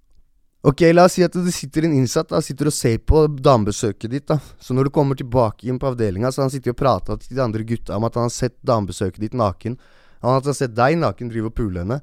Ok, 0.66 0.82
la 0.90 1.04
oss 1.06 1.14
si 1.14 1.22
at 1.22 1.36
det 1.36 1.52
sitter 1.54 1.86
en 1.86 1.94
innsatt 2.00 2.32
da, 2.32 2.40
sitter 2.42 2.70
og 2.70 2.74
ser 2.74 2.96
på 2.98 3.26
damebesøket 3.28 4.10
ditt. 4.10 4.26
da 4.26 4.40
Så 4.58 4.74
når 4.74 4.88
du 4.88 4.94
kommer 4.96 5.18
tilbake 5.18 5.68
inn 5.68 5.78
på 5.78 5.90
avdelinga, 5.92 6.32
så 6.32 6.42
han 6.42 6.50
sitter 6.50 6.74
og 6.74 6.80
prater 6.80 7.20
til 7.20 7.36
de 7.36 7.44
andre 7.44 7.62
gutta 7.68 7.96
om 7.96 8.08
at 8.08 8.16
han 8.18 8.26
har 8.26 8.34
sett 8.34 8.56
damebesøket 8.66 9.20
ditt 9.22 9.36
naken. 9.38 9.78
Han 10.24 10.40
har 10.40 10.56
sett 10.56 10.74
deg 10.74 10.98
naken 10.98 11.30
drive 11.30 11.52
og 11.52 11.54
pule 11.54 11.84
henne. 11.84 12.00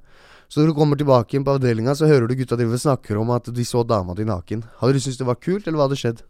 Så 0.48 0.62
når 0.62 0.72
du 0.72 0.78
kommer 0.78 0.96
tilbake 0.96 1.36
inn 1.36 1.44
på 1.44 1.58
avdelinga, 1.58 1.98
så 1.98 2.08
hører 2.08 2.30
du 2.30 2.38
gutta 2.38 2.56
drive 2.56 2.78
og 2.78 2.84
snakker 2.86 3.18
om 3.20 3.34
at 3.36 3.50
de 3.52 3.66
så 3.66 3.84
dama 3.84 4.14
di 4.16 4.24
naken. 4.24 4.64
Hadde 4.80 4.94
du 4.94 5.02
syntes 5.02 5.20
det 5.20 5.28
var 5.28 5.42
kult, 5.42 5.66
eller 5.66 5.82
hva 5.82 5.90
hadde 5.90 6.00
skjedd? 6.00 6.22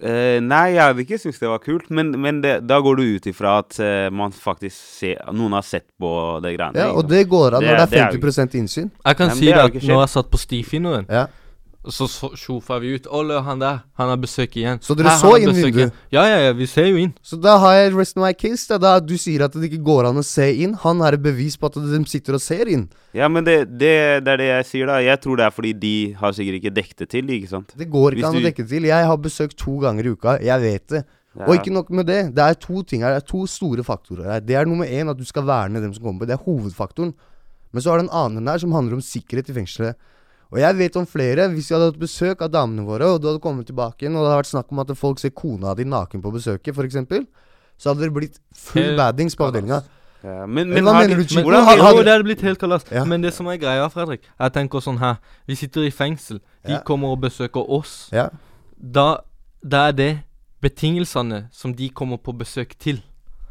Eh, 0.00 0.38
nei, 0.40 0.70
jeg 0.72 0.80
hadde 0.80 1.02
ikke 1.04 1.18
syntes 1.20 1.40
det 1.42 1.48
var 1.50 1.60
kult, 1.60 1.90
men, 1.92 2.14
men 2.16 2.38
det, 2.40 2.54
da 2.64 2.78
går 2.80 2.96
du 2.96 3.02
ut 3.18 3.26
ifra 3.28 3.58
at 3.60 3.76
uh, 3.84 4.06
man 4.16 4.32
faktisk 4.32 4.72
ser 4.72 5.20
Noen 5.36 5.52
har 5.58 5.66
sett 5.66 5.84
på 6.00 6.12
det 6.40 6.54
greiene. 6.56 6.80
Ja, 6.80 6.94
og 6.96 7.10
det 7.10 7.26
går 7.28 7.58
an 7.58 7.66
når 7.66 7.82
det 7.82 8.00
er 8.00 8.16
jo 8.16 8.22
50 8.24 8.56
innsyn. 8.62 8.88
Jeg 8.88 9.18
kan 9.18 9.28
Nei, 9.28 9.34
men 9.34 9.42
si 9.42 9.50
det 9.50 9.52
det 9.52 9.60
har 9.60 9.68
at 9.68 9.90
når 9.90 10.00
jeg 10.00 10.12
satt 10.14 10.32
på 10.32 10.40
stifinneren, 10.40 11.06
Ja. 11.12 11.26
Så 11.88 12.06
sjofa 12.36 12.76
vi 12.82 12.94
ut. 12.98 13.06
Å, 13.08 13.20
han 13.46 13.60
der. 13.62 13.78
Han 13.96 14.10
har 14.12 14.18
besøk 14.20 14.56
igjen. 14.60 14.80
Så 14.84 14.92
dere 14.98 15.14
Her, 15.14 15.20
så 15.22 15.30
inn 15.40 15.54
vinduet? 15.56 15.94
Ja, 16.12 16.26
ja, 16.28 16.36
ja, 16.46 16.52
vi 16.56 16.66
ser 16.68 16.90
jo 16.90 16.98
inn. 17.00 17.14
Så 17.24 17.38
da 17.40 17.54
har 17.62 17.76
jeg 17.78 17.94
rest 17.96 18.18
my 18.20 18.32
case. 18.36 18.66
Da, 18.68 18.76
da 18.82 18.92
Du 19.00 19.16
sier 19.16 19.46
at 19.46 19.56
det 19.56 19.70
ikke 19.70 19.80
går 19.86 20.10
an 20.10 20.20
å 20.20 20.24
se 20.26 20.50
inn. 20.60 20.74
Han 20.82 21.00
er 21.06 21.16
et 21.16 21.22
bevis 21.24 21.56
på 21.56 21.70
at 21.70 21.78
de 21.80 22.00
sitter 22.10 22.36
og 22.36 22.42
ser 22.44 22.68
inn. 22.68 22.84
Ja, 23.16 23.30
men 23.32 23.46
det, 23.48 23.56
det, 23.80 23.94
det 24.26 24.34
er 24.34 24.42
det 24.42 24.50
jeg 24.50 24.66
sier, 24.68 24.92
da. 24.92 24.98
Jeg 25.00 25.22
tror 25.24 25.40
det 25.40 25.46
er 25.48 25.56
fordi 25.56 25.72
de 25.86 25.94
har 26.20 26.36
sikkert 26.36 26.60
ikke 26.60 26.74
dekket 26.76 26.98
det 27.06 27.08
til, 27.16 27.32
ikke 27.38 27.52
sant? 27.54 27.72
Det 27.80 27.88
går 27.88 28.12
Hvis 28.18 28.20
ikke 28.20 28.28
an 28.28 28.36
å 28.36 28.44
du- 28.44 28.48
dekke 28.50 28.68
til. 28.74 28.90
Jeg 28.90 29.08
har 29.12 29.24
besøkt 29.30 29.56
to 29.64 29.78
ganger 29.80 30.04
i 30.04 30.14
uka. 30.18 30.36
Jeg 30.44 30.60
vet 30.66 30.86
det. 30.98 31.04
Og 31.46 31.54
ikke 31.54 31.72
nok 31.72 31.90
med 31.94 32.06
det. 32.10 32.20
Det 32.34 32.42
er 32.44 32.54
to 32.60 32.82
ting 32.82 33.02
her. 33.06 33.14
Det 33.16 33.22
er 33.22 33.28
to 33.32 33.46
store 33.48 33.84
faktorer 33.86 34.32
her. 34.34 34.40
Det 34.44 34.56
er 34.58 34.66
nummer 34.68 34.84
én 34.84 35.08
at 35.08 35.16
du 35.16 35.24
skal 35.24 35.46
verne 35.48 35.80
dem 35.80 35.94
som 35.94 36.02
kommer 36.04 36.26
på. 36.26 36.28
Det 36.28 36.36
er 36.36 36.44
hovedfaktoren. 36.44 37.14
Men 37.70 37.82
så 37.84 37.92
er 37.92 38.00
det 38.00 38.08
en 38.08 38.16
annen 38.20 38.48
her 38.50 38.58
som 38.58 38.72
handler 38.74 38.98
om 38.98 39.04
sikkerhet 39.04 39.48
i 39.48 39.54
fengselet. 39.54 39.96
Og 40.50 40.58
jeg 40.58 40.76
vet 40.80 40.96
om 40.98 41.06
flere. 41.06 41.46
Hvis 41.54 41.68
vi 41.70 41.76
hadde 41.76 41.90
hatt 41.92 42.00
besøk 42.00 42.42
av 42.42 42.50
damene 42.50 42.82
våre, 42.86 43.06
og 43.14 43.20
du 43.22 43.28
hadde 43.30 43.42
kommet 43.42 43.66
tilbake 43.70 44.02
igjen, 44.02 44.16
og 44.18 44.24
det 44.24 44.30
hadde 44.32 44.40
vært 44.42 44.50
snakk 44.50 44.72
om 44.74 44.82
at 44.82 44.90
folk 44.98 45.20
ser 45.22 45.30
kona 45.30 45.74
di 45.78 45.84
naken 45.86 46.22
på 46.24 46.32
besøket, 46.34 46.74
f.eks., 46.74 46.98
så 47.80 47.92
hadde 47.92 48.02
det 48.04 48.12
blitt 48.12 48.40
full 48.52 48.82
Helt 48.82 48.98
baddings 48.98 49.36
på 49.38 49.46
avdelinga. 49.46 49.78
Ja, 50.22 50.44
men, 50.44 50.68
Men 50.68 50.74
men 50.74 50.84
hva 50.84 50.92
mener 50.98 51.16
du, 51.16 51.24
Chico? 51.24 51.48
Jo, 51.48 52.02
det 52.02 52.12
hadde 52.12 52.24
blitt 52.26 52.42
helt 52.44 52.58
kalas. 52.60 52.84
Ja. 52.92 53.06
Men 53.08 53.22
det 53.24 53.32
som 53.32 53.46
er 53.48 53.56
greia, 53.56 53.86
Fredrik 53.88 54.26
Jeg 54.28 54.52
tenker 54.52 54.82
sånn 54.84 54.98
her 55.00 55.16
Vi 55.48 55.56
sitter 55.56 55.86
i 55.86 55.90
fengsel. 55.90 56.42
De 56.66 56.74
Ja. 56.74 56.80
kommer 56.84 57.14
og 57.14 57.22
besøker 57.22 57.64
oss. 57.64 58.10
Ja. 58.12 58.26
Da, 58.76 59.22
da 59.64 59.86
er 59.88 59.92
det 59.96 60.10
betingelsene 60.60 61.46
som 61.52 61.72
de 61.72 61.88
kommer 61.88 62.18
på 62.20 62.34
besøk 62.36 62.76
til. 62.78 63.00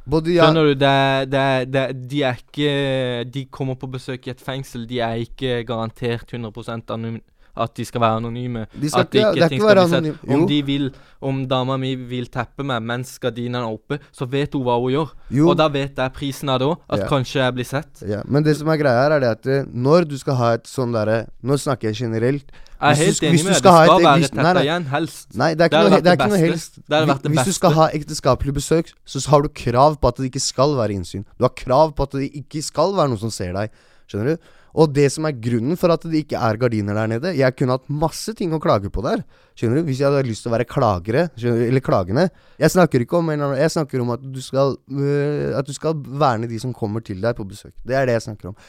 Både 0.09 0.33
ja- 0.33 0.45
Skjønner 0.49 0.69
du? 0.69 0.75
Det 0.75 1.29
det 1.31 1.71
det 1.71 2.09
de 2.09 2.23
er 2.23 2.37
ikke 2.41 3.31
De 3.31 3.45
kommer 3.51 3.75
på 3.79 3.89
besøk 3.91 4.27
i 4.27 4.31
et 4.31 4.41
fengsel. 4.41 4.87
De 4.89 4.99
er 4.99 5.21
ikke 5.25 5.63
garantert 5.67 6.31
100 6.33 6.83
anonyme 6.89 7.21
at 7.59 7.73
de 7.75 7.83
skal 7.83 7.99
være 7.99 8.17
anonyme. 8.21 8.61
De 8.79 8.87
skal 8.89 9.01
at 9.01 9.11
ikke- 9.11 9.43
er 9.43 9.49
ting 9.49 9.59
skal 9.61 9.75
bli 9.75 9.89
sett. 9.89 10.03
anonym-. 10.03 10.33
Om 10.33 10.47
de 10.47 10.61
vil 10.63 10.91
Om 11.21 11.47
dama 11.49 11.75
mi 11.77 11.95
vil 11.95 12.27
teppe 12.31 12.63
meg 12.63 12.81
mens 12.81 13.17
gardinene 13.19 13.57
er 13.59 13.73
oppe, 13.73 13.99
så 14.15 14.25
vet 14.29 14.53
hun 14.53 14.63
hva 14.63 14.77
hun 14.79 14.91
gjør. 14.93 15.09
Jo. 15.31 15.49
Og 15.49 15.57
da 15.57 15.67
vet 15.67 15.93
jeg 15.97 16.13
prisen 16.13 16.47
av 16.49 16.59
det 16.59 16.67
òg. 16.69 16.77
At 16.89 16.99
Ja. 16.99 17.07
kanskje 17.07 17.33
jeg 17.43 17.53
blir 17.55 17.65
sett. 17.65 18.07
Ja, 18.07 18.21
men 18.25 18.43
det 18.43 18.55
som 18.55 18.69
er 18.69 18.77
greia 18.77 19.03
her, 19.03 19.11
er 19.11 19.19
det 19.19 19.29
at 19.29 19.45
eh, 19.47 19.63
når 19.65 20.07
du 20.07 20.17
skal 20.17 20.35
ha 20.35 20.53
et 20.53 20.63
sånn 20.63 20.93
derre 20.93 21.27
Nå 21.43 21.53
snakker 21.59 21.91
jeg 21.91 21.95
generelt. 21.95 22.45
Jeg 22.79 22.95
er 22.95 22.99
helt 22.99 23.23
enig 23.27 23.39
med 23.43 23.49
deg. 23.49 23.49
Det 23.49 23.59
skal 23.59 23.73
være 23.75 24.13
et, 24.15 24.29
tetta 24.29 24.43
nei, 24.45 24.61
igjen, 24.63 24.85
helst. 24.93 25.25
Nei, 25.35 25.49
det 25.51 25.65
er 25.65 25.71
ikke, 25.71 25.81
noe, 25.83 25.99
det 25.99 26.11
er 26.11 26.15
ikke 26.19 26.29
noe 26.31 26.39
helst. 26.39 26.77
Det 26.79 27.01
det 27.09 27.31
Hvis 27.33 27.49
du 27.49 27.57
skal 27.57 27.75
ha 27.75 27.87
ekteskapelig 27.97 28.53
besøk, 28.55 28.93
så 29.03 29.23
har 29.33 29.43
du 29.43 29.49
krav 29.51 29.97
på 29.99 30.11
at 30.13 30.21
det 30.21 30.29
ikke 30.29 30.43
skal 30.43 30.77
være 30.77 30.95
innsyn. 30.95 31.25
Du 31.35 31.43
har 31.43 31.51
krav 31.59 31.91
på 31.97 32.07
at 32.07 32.15
det 32.15 32.29
ikke 32.39 32.63
skal 32.63 32.95
være 32.95 33.11
noen 33.11 33.21
som 33.25 33.33
ser 33.35 33.51
deg. 33.57 33.75
Skjønner 34.07 34.31
du? 34.31 34.49
Og 34.79 34.91
det 34.93 35.07
som 35.11 35.25
er 35.25 35.37
grunnen 35.41 35.77
for 35.81 35.91
at 35.91 36.03
det 36.05 36.23
ikke 36.23 36.39
er 36.39 36.57
gardiner 36.61 36.97
der 36.97 37.09
nede 37.09 37.31
Jeg 37.33 37.55
kunne 37.57 37.73
hatt 37.73 37.87
masse 37.89 38.35
ting 38.37 38.53
å 38.53 38.61
klage 38.61 38.91
på 38.93 39.03
der. 39.05 39.23
Skjønner 39.57 39.81
du? 39.81 39.89
Hvis 39.89 40.01
jeg 40.01 40.07
hadde 40.07 40.27
lyst 40.29 40.45
til 40.45 40.51
å 40.51 40.55
være 40.55 40.67
klagere, 40.69 41.25
eller 41.41 41.83
klagende. 41.83 42.27
Jeg 42.61 42.75
snakker 42.75 43.03
ikke 43.03 43.19
om 43.19 43.33
Jeg 43.33 43.73
snakker 43.75 44.03
om 44.03 44.13
at 44.15 44.23
du 44.23 44.39
skal 44.45 44.77
øh, 44.77 45.57
At 45.57 45.67
du 45.67 45.73
skal 45.75 45.97
verne 45.97 46.47
de 46.49 46.59
som 46.61 46.73
kommer 46.73 47.03
til 47.03 47.19
deg 47.21 47.35
på 47.35 47.47
besøk. 47.49 47.73
Det 47.83 47.97
er 47.97 48.07
det 48.07 48.19
jeg 48.19 48.29
snakker 48.29 48.53
om. 48.53 48.59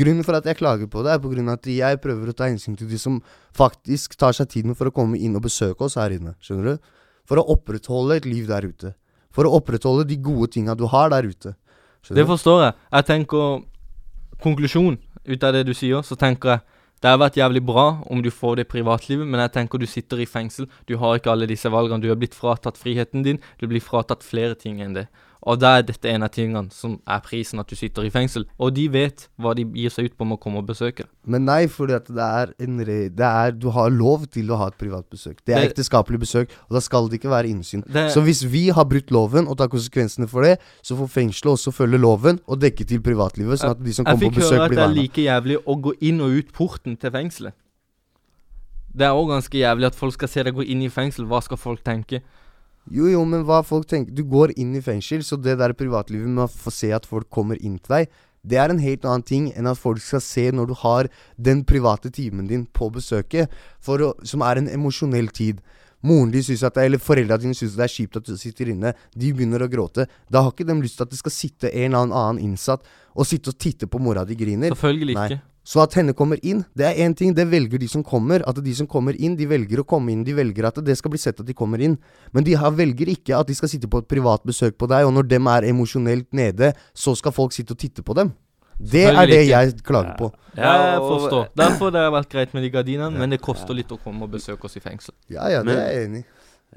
Grunnen 0.00 0.24
for 0.24 0.38
at 0.38 0.46
jeg 0.48 0.56
klager 0.56 0.88
på 0.90 1.02
det, 1.04 1.12
er 1.12 1.20
på 1.22 1.32
grunn 1.32 1.50
av 1.50 1.58
at 1.58 1.68
jeg 1.68 2.00
prøver 2.00 2.30
å 2.30 2.36
ta 2.36 2.48
hensyn 2.48 2.78
til 2.78 2.88
de 2.88 2.98
som 3.00 3.18
faktisk 3.56 4.16
tar 4.20 4.36
seg 4.36 4.48
tiden 4.52 4.76
for 4.78 4.88
å 4.88 4.94
komme 4.94 5.20
inn 5.20 5.36
og 5.36 5.44
besøke 5.44 5.84
oss 5.86 5.98
her 6.00 6.14
inne. 6.16 6.36
Skjønner 6.40 6.72
du? 6.72 6.90
For 7.28 7.40
å 7.40 7.46
opprettholde 7.52 8.16
et 8.20 8.28
liv 8.28 8.48
der 8.48 8.64
ute. 8.66 8.94
For 9.34 9.46
å 9.46 9.52
opprettholde 9.60 10.08
de 10.08 10.16
gode 10.18 10.50
tinga 10.56 10.74
du 10.78 10.86
har 10.90 11.12
der 11.12 11.28
ute. 11.28 11.54
Skjønner 12.00 12.22
Det 12.22 12.30
forstår 12.32 12.62
jeg. 12.64 12.74
Jeg 12.96 13.08
tenker 13.12 13.62
Konklusjon 14.40 14.96
ut 15.28 15.42
av 15.44 15.52
det 15.52 15.66
du 15.68 15.74
sier, 15.76 16.00
så 16.00 16.16
tenker 16.16 16.54
jeg 16.54 16.78
det 17.00 17.08
har 17.08 17.20
vært 17.20 17.38
jævlig 17.40 17.62
bra 17.64 18.02
om 18.12 18.20
du 18.20 18.28
får 18.28 18.58
det 18.58 18.66
privatlivet, 18.68 19.24
men 19.24 19.40
jeg 19.40 19.52
tenker 19.54 19.80
du 19.80 19.86
sitter 19.88 20.20
i 20.20 20.26
fengsel. 20.28 20.66
Du 20.84 20.98
har 21.00 21.16
ikke 21.16 21.30
alle 21.32 21.48
disse 21.48 21.70
valgene. 21.72 22.02
Du 22.02 22.10
har 22.10 22.18
blitt 22.20 22.36
fratatt 22.36 22.76
friheten 22.76 23.24
din. 23.24 23.38
Du 23.56 23.64
blir 23.70 23.80
fratatt 23.80 24.24
flere 24.24 24.52
ting 24.52 24.82
enn 24.84 24.92
det. 24.98 25.06
Og 25.48 25.56
da 25.58 25.78
er 25.78 25.84
dette 25.88 26.04
en 26.10 26.22
av 26.26 26.28
tingene 26.34 26.68
som 26.70 26.98
er 27.08 27.20
prisen 27.24 27.60
at 27.62 27.66
du 27.70 27.72
sitter 27.78 28.04
i 28.04 28.10
fengsel. 28.12 28.44
Og 28.60 28.74
de 28.76 28.82
vet 28.92 29.22
hva 29.40 29.54
de 29.56 29.64
gir 29.64 29.88
seg 29.88 30.10
ut 30.10 30.16
på 30.18 30.26
med 30.28 30.36
å 30.36 30.40
komme 30.42 30.60
og 30.60 30.66
besøke. 30.68 31.06
Men 31.24 31.46
nei, 31.48 31.62
for 31.72 31.88
det 31.88 32.02
er 32.12 32.52
en 32.60 32.82
re... 32.84 32.98
Det 33.08 33.24
er, 33.24 33.54
du 33.56 33.70
har 33.72 33.88
lov 33.90 34.26
til 34.28 34.50
å 34.52 34.58
ha 34.60 34.66
et 34.68 34.76
privat 34.76 35.08
besøk. 35.08 35.38
Det 35.46 35.54
er 35.56 35.62
Det- 35.64 35.70
ekteskapelig 35.72 36.20
besøk, 36.20 36.52
og 36.68 36.76
da 36.76 36.80
skal 36.84 37.08
det 37.08 37.20
ikke 37.22 37.32
være 37.32 37.48
innsyn. 37.48 37.82
Det- 37.88 38.10
Så 38.12 38.20
hvis 38.20 38.42
vi 38.44 38.68
har 38.68 38.84
brutt 38.84 39.10
loven 39.10 39.48
og 39.48 39.56
tar 39.56 39.68
konsekvensene 39.72 40.28
for 40.28 40.42
det, 40.42 40.58
så 40.82 40.94
får 40.96 41.08
fengselet 41.08 41.52
også 41.56 41.72
følge 41.72 41.98
loven 41.98 42.40
og 42.46 42.60
dekke 42.60 42.84
til 42.86 43.00
privatlivet, 43.00 43.58
sånn 43.64 43.70
at 43.70 43.82
de 43.82 43.92
som 43.96 44.04
jeg 44.04 44.14
kommer 44.18 44.28
på 44.28 44.40
fikk 44.40 44.50
høre 44.50 44.64
at 44.64 44.70
det 44.70 44.78
er 44.78 44.94
like 44.94 45.22
jævlig 45.24 45.56
å 45.64 45.80
gå 45.80 45.92
inn 46.02 46.20
og 46.20 46.36
ut 46.36 46.52
porten 46.52 46.96
til 47.00 47.10
fengselet. 47.10 47.54
Det 48.92 49.06
er 49.06 49.14
òg 49.14 49.28
ganske 49.30 49.54
jævlig 49.56 49.86
at 49.86 49.94
folk 49.94 50.12
skal 50.16 50.28
se 50.28 50.42
deg 50.42 50.54
gå 50.54 50.64
inn 50.66 50.82
i 50.82 50.88
fengsel. 50.90 51.24
Hva 51.30 51.40
skal 51.42 51.56
folk 51.56 51.82
tenke? 51.86 52.20
Jo, 52.88 53.06
jo, 53.10 53.20
men 53.28 53.44
hva 53.46 53.60
folk 53.66 53.86
tenker 53.90 54.14
Du 54.16 54.24
går 54.26 54.54
inn 54.58 54.72
i 54.74 54.82
fengsel, 54.82 55.22
så 55.26 55.36
det 55.36 55.58
der 55.60 55.76
privatlivet 55.76 56.30
med 56.30 56.46
å 56.46 56.50
få 56.50 56.72
se 56.74 56.90
at 56.96 57.06
folk 57.06 57.28
kommer 57.30 57.60
inn 57.60 57.78
til 57.78 58.00
deg, 58.00 58.14
det 58.40 58.56
er 58.56 58.72
en 58.72 58.80
helt 58.80 59.04
annen 59.04 59.24
ting 59.26 59.50
enn 59.52 59.68
at 59.68 59.78
folk 59.78 60.00
skal 60.00 60.22
se 60.24 60.46
når 60.54 60.70
du 60.70 60.78
har 60.80 61.10
den 61.36 61.60
private 61.68 62.08
timen 62.08 62.48
din 62.48 62.64
på 62.64 62.88
besøket, 62.94 63.52
å, 63.84 64.14
som 64.24 64.44
er 64.46 64.62
en 64.62 64.70
emosjonell 64.72 65.28
tid. 65.28 65.60
Moren 66.00 66.32
din 66.32 66.44
synes 66.44 66.64
at 66.64 66.78
det, 66.78 66.86
eller 66.88 67.02
foreldra 67.02 67.36
dine 67.36 67.56
syns 67.56 67.76
det 67.76 67.84
er 67.84 67.92
kjipt 67.92 68.16
at 68.16 68.24
du 68.24 68.32
sitter 68.40 68.70
inne. 68.72 68.94
De 69.12 69.32
begynner 69.36 69.60
å 69.60 69.68
gråte. 69.68 70.06
Da 70.32 70.40
har 70.46 70.54
ikke 70.54 70.64
de 70.64 70.78
lyst 70.80 70.96
til 70.96 71.04
at 71.04 71.12
det 71.12 71.20
skal 71.20 71.34
sitte 71.34 71.68
en 71.68 71.92
eller 71.92 72.16
annen 72.16 72.40
innsatt 72.46 72.86
og 73.12 73.28
sitte 73.28 73.52
og 73.52 73.60
titte 73.60 73.90
på 73.90 74.00
mora 74.00 74.24
di 74.24 74.38
griner. 74.40 74.72
Selvfølgelig 74.72 75.18
Nei. 75.18 75.28
Så 75.70 75.78
at 75.84 75.94
henne 75.94 76.10
kommer 76.18 76.40
inn, 76.42 76.64
det 76.74 76.88
er 76.88 76.98
én 77.04 77.14
ting. 77.14 77.30
Det 77.36 77.44
velger 77.46 77.78
de 77.78 77.86
som 77.90 78.02
kommer. 78.02 78.42
At 78.50 78.58
de 78.64 78.72
som 78.74 78.88
kommer 78.90 79.14
inn, 79.14 79.36
de 79.38 79.46
velger 79.46 79.82
å 79.82 79.86
komme 79.86 80.10
inn. 80.10 80.24
De 80.26 80.34
velger 80.34 80.66
at 80.66 80.80
det 80.82 80.96
skal 80.98 81.12
bli 81.14 81.20
sett 81.22 81.38
at 81.38 81.46
de 81.46 81.54
kommer 81.54 81.82
inn. 81.86 81.94
Men 82.34 82.46
de 82.46 82.56
har, 82.58 82.74
velger 82.74 83.12
ikke 83.12 83.36
at 83.38 83.46
de 83.46 83.54
skal 83.54 83.70
sitte 83.70 83.90
på 83.90 84.00
et 84.02 84.08
privat 84.10 84.42
besøk 84.46 84.74
på 84.80 84.88
deg, 84.90 85.06
og 85.06 85.14
når 85.14 85.28
dem 85.30 85.46
er 85.52 85.68
emosjonelt 85.70 86.26
nede, 86.34 86.72
så 86.90 87.14
skal 87.14 87.36
folk 87.36 87.54
sitte 87.54 87.76
og 87.76 87.82
titte 87.84 88.02
på 88.02 88.18
dem. 88.18 88.32
Det 88.80 89.04
er 89.12 89.26
det 89.28 89.40
jeg 89.44 89.78
klager 89.84 90.16
på. 90.18 90.32
Ja, 90.56 90.96
Jeg 90.96 91.00
forstår. 91.04 91.48
Derfor 91.54 91.94
det 91.94 92.02
har 92.02 92.12
vært 92.16 92.30
greit 92.32 92.54
med 92.56 92.64
de 92.64 92.70
gardinene, 92.74 93.12
men 93.20 93.30
det 93.30 93.38
koster 93.44 93.76
litt 93.76 93.92
å 93.92 94.00
komme 94.00 94.24
og 94.26 94.34
besøke 94.34 94.66
oss 94.66 94.78
i 94.80 94.82
fengsel. 94.82 95.14
Ja, 95.30 95.46
ja, 95.52 95.62
det 95.62 95.76
er 95.76 95.90
jeg 95.92 96.08
enig 96.08 96.22
i. 96.24 96.28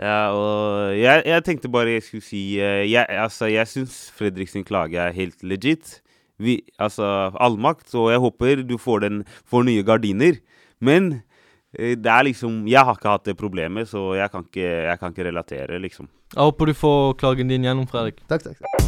Ja, 0.02 0.20
og 0.34 0.94
jeg, 0.98 1.22
jeg 1.30 1.44
tenkte 1.46 1.70
bare 1.70 1.92
jeg 1.94 2.02
skulle 2.02 2.26
si 2.26 2.40
eh, 2.58 2.80
Jeg, 2.90 3.06
altså, 3.14 3.46
jeg 3.46 3.70
syns 3.70 3.98
Fredrik 4.18 4.50
sin 4.50 4.66
klage 4.66 4.98
er 4.98 5.14
helt 5.14 5.46
legit. 5.46 6.00
Vi, 6.44 6.58
altså, 6.82 7.32
allmakt, 7.40 7.88
og 7.96 8.12
jeg 8.14 8.24
håper 8.24 8.64
du 8.68 8.76
får, 8.82 9.06
den, 9.08 9.22
får 9.50 9.68
nye 9.70 9.86
gardiner. 9.88 10.40
Men 10.84 11.14
eh, 11.78 11.96
det 11.96 12.12
er 12.12 12.28
liksom 12.30 12.64
Jeg 12.68 12.84
har 12.84 13.00
ikke 13.00 13.16
hatt 13.16 13.30
det 13.32 13.40
problemet, 13.40 13.90
så 13.92 14.12
jeg 14.20 14.32
kan 14.34 14.48
ikke, 14.48 14.72
jeg 14.92 15.00
kan 15.00 15.16
ikke 15.16 15.30
relatere, 15.32 15.82
liksom. 15.84 16.12
Jeg 16.34 16.42
håper 16.44 16.72
du 16.72 16.74
får 16.78 17.14
klagen 17.22 17.52
din 17.54 17.70
gjennom, 17.70 17.88
Fredrik. 17.90 18.24
Takk, 18.28 18.50
takk. 18.50 18.83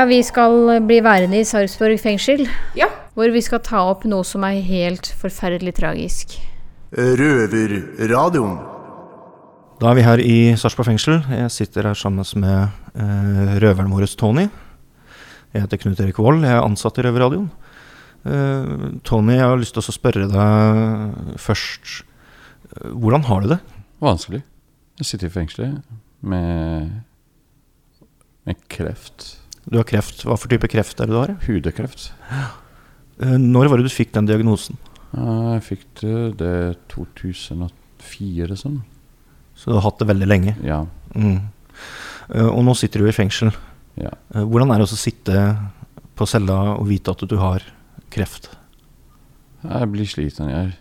Ja, 0.00 0.06
vi 0.08 0.22
skal 0.24 0.78
bli 0.88 0.96
værende 1.04 1.36
i 1.36 1.44
Sarpsborg 1.44 1.98
fengsel. 2.00 2.46
Ja. 2.72 2.86
Hvor 3.12 3.28
vi 3.34 3.40
skal 3.44 3.60
ta 3.60 3.82
opp 3.84 4.06
noe 4.08 4.24
som 4.24 4.46
er 4.48 4.62
helt 4.64 5.10
forferdelig 5.20 5.74
tragisk. 5.76 6.38
Røverradioen. 6.96 8.54
Da 9.76 9.90
er 9.90 9.98
vi 9.98 10.04
her 10.06 10.22
i 10.24 10.36
Sarpsborg 10.56 10.88
fengsel. 10.88 11.18
Jeg 11.28 11.52
sitter 11.52 11.90
her 11.90 11.98
sammen 12.00 12.24
med 12.40 12.72
eh, 12.96 13.50
røveren 13.60 13.92
vår 13.92 14.06
Tony. 14.16 14.46
Jeg 15.52 15.66
heter 15.66 15.82
Knut 15.82 16.00
Erik 16.00 16.22
Wold, 16.24 16.46
jeg 16.48 16.56
er 16.56 16.64
ansatt 16.64 16.96
i 16.96 17.04
Røverradioen. 17.04 17.50
Eh, 18.24 18.72
Tony, 19.04 19.36
jeg 19.36 19.44
har 19.44 19.60
lyst 19.60 19.76
til 19.76 19.84
å 19.84 19.96
spørre 19.98 20.30
deg 20.32 21.36
først. 21.44 22.06
eh, 22.72 22.88
Hvordan 22.96 23.28
har 23.28 23.44
du 23.44 23.52
det? 23.52 23.60
Vanskelig. 24.00 24.40
Jeg 25.04 25.10
sitter 25.12 25.28
i 25.28 25.36
fengselet 25.36 26.00
med, 26.24 26.88
med 28.48 28.64
kreft. 28.72 29.34
Du 29.68 29.76
har 29.78 29.84
kreft. 29.88 30.22
Hva 30.24 30.36
for 30.40 30.48
type 30.50 30.68
kreft 30.72 31.00
er 31.00 31.06
det 31.10 31.14
du 31.14 31.18
har? 31.20 31.34
Hudkreft. 31.46 32.10
Eh, 33.20 33.36
Når 33.38 33.68
var 33.68 33.80
det 33.80 33.88
du 33.90 33.92
fikk 33.94 34.12
den 34.16 34.26
diagnosen? 34.30 34.78
Jeg 35.12 35.62
fikk 35.66 35.84
det, 36.00 36.14
det 36.38 36.52
2004 36.92 38.56
sånn. 38.56 38.78
Så 39.58 39.70
du 39.70 39.76
har 39.76 39.84
hatt 39.88 39.98
det 40.00 40.08
veldig 40.08 40.28
lenge? 40.30 40.54
Ja. 40.64 40.84
Mm. 41.14 41.50
Eh, 42.32 42.46
Og 42.48 42.62
nå 42.64 42.74
sitter 42.78 43.02
du 43.04 43.08
i 43.10 43.16
fengsel. 43.16 43.50
Ja. 44.00 44.12
Eh, 44.34 44.46
Hvordan 44.46 44.72
er 44.72 44.80
det 44.80 44.88
å 44.88 44.96
sitte 44.96 45.42
på 46.16 46.26
cella 46.28 46.76
og 46.78 46.86
vite 46.88 47.12
at 47.12 47.26
du 47.28 47.36
har 47.40 47.64
kreft? 48.10 48.48
Jeg 49.60 49.90
blir 49.92 50.08
sliten, 50.08 50.48
jeg. 50.48 50.72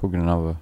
På 0.00 0.10
grunn 0.12 0.28
av 0.28 0.56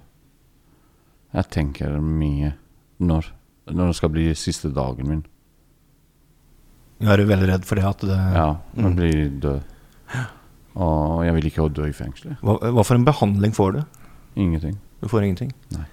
Jeg 1.33 1.45
tenker 1.53 1.99
mye 2.01 2.53
når, 2.99 3.27
når 3.69 3.91
det 3.91 3.95
skal 3.99 4.09
bli 4.09 4.23
siste 4.33 4.71
dagen 4.73 5.07
min. 5.07 5.25
Jeg 6.99 7.11
er 7.15 7.23
veldig 7.29 7.47
redd 7.47 7.65
for 7.67 7.79
det 7.79 7.85
at 7.87 8.01
det 8.03 8.17
Ja, 8.35 8.47
jeg 8.75 8.85
Mm. 8.85 8.95
blir 8.95 9.39
død. 9.39 9.61
Og 10.75 11.23
jeg 11.25 11.33
vil 11.35 11.45
ikke 11.49 11.69
dø 11.73 11.85
i 11.87 11.93
fengselet. 11.95 12.37
Hva, 12.43 12.57
hva 12.59 12.83
for 12.85 12.95
en 12.95 13.05
behandling 13.05 13.53
får 13.55 13.71
du? 13.73 13.81
Ingenting. 14.35 14.77
Du 15.01 15.07
får 15.07 15.23
ingenting? 15.23 15.53
Nei. 15.71 15.85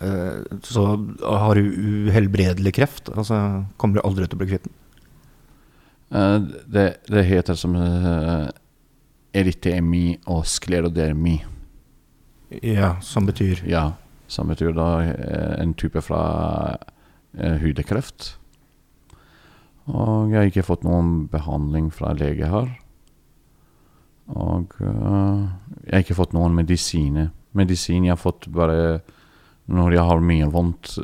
Uh, 0.00 0.42
så 0.62 0.84
har 1.22 1.54
du 1.54 1.62
uhelbredelig 2.08 2.72
kreft? 2.74 3.10
Altså, 3.14 3.66
kommer 3.76 3.98
du 3.98 4.06
aldri 4.06 4.26
til 4.26 4.38
å 4.38 4.40
bli 4.42 4.48
kvitt 4.52 4.64
den? 4.68 4.76
Uh, 6.10 6.38
det, 6.66 6.86
det 7.10 7.24
heter 7.26 7.54
som 7.58 7.74
uh, 7.76 8.48
erytemi 9.34 10.18
og 10.26 10.44
sklerodermi. 10.46 11.40
Ja, 12.62 12.96
som 13.00 13.26
betyr 13.28 13.60
Ja, 13.68 13.92
som 14.26 14.48
betyr 14.50 14.72
da 14.74 14.88
eh, 15.02 15.60
en 15.62 15.74
type 15.74 16.00
fra 16.02 16.76
uh, 17.38 17.56
hudekreft. 17.62 18.36
Og 19.90 20.30
jeg 20.30 20.38
har 20.38 20.48
ikke 20.50 20.66
fått 20.66 20.86
noen 20.86 21.26
behandling 21.30 21.90
fra 21.94 22.12
lege 22.14 22.48
her. 22.50 22.70
Og 24.30 24.76
uh, 24.78 25.48
jeg 25.86 25.94
har 25.94 26.04
ikke 26.04 26.18
fått 26.18 26.34
noen 26.36 26.54
medisiner. 26.54 27.30
Medisin 27.56 28.06
jeg 28.06 28.14
har 28.14 28.20
fått 28.20 28.46
bare 28.54 29.00
når 29.70 29.96
jeg 29.96 30.06
har 30.06 30.22
mye 30.26 30.50
vondt. 30.50 30.98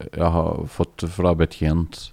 Jeg 0.00 0.32
har 0.36 0.64
fått 0.70 1.06
fra 1.12 1.34
betjent 1.38 2.08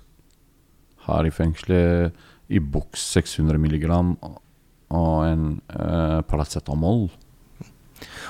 her 1.08 1.28
i 1.28 1.34
fengselet 1.34 2.17
i 2.54 2.60
boks 2.60 3.02
600 3.15 3.60
milligram 3.60 4.15
og 4.22 5.15
en 5.28 5.58
uh, 5.74 6.22
paracetamol. 6.28 7.08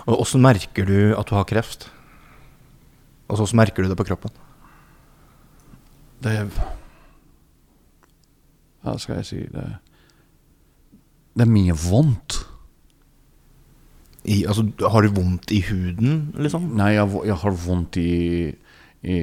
Og 0.07 0.23
Åssen 0.23 0.43
merker 0.43 0.87
du 0.87 1.13
at 1.17 1.27
du 1.27 1.35
har 1.35 1.47
kreft? 1.49 1.89
Altså, 3.27 3.43
Åssen 3.43 3.59
merker 3.59 3.83
du 3.83 3.91
det 3.91 3.99
på 3.99 4.07
kroppen? 4.07 4.31
Det 6.23 6.47
Hva 8.87 9.01
skal 9.01 9.19
jeg 9.19 9.27
si 9.29 9.39
Det, 9.53 9.65
det 11.37 11.45
er 11.45 11.51
mye 11.51 11.75
vondt. 11.77 12.39
I, 14.27 14.41
altså, 14.49 14.65
har 14.91 15.05
du 15.05 15.13
vondt 15.15 15.51
i 15.55 15.61
huden, 15.69 16.33
liksom? 16.35 16.71
Nei, 16.75 16.95
jeg, 16.97 17.07
jeg 17.29 17.37
har 17.43 17.59
vondt 17.63 17.99
i, 18.01 18.13
i 19.07 19.19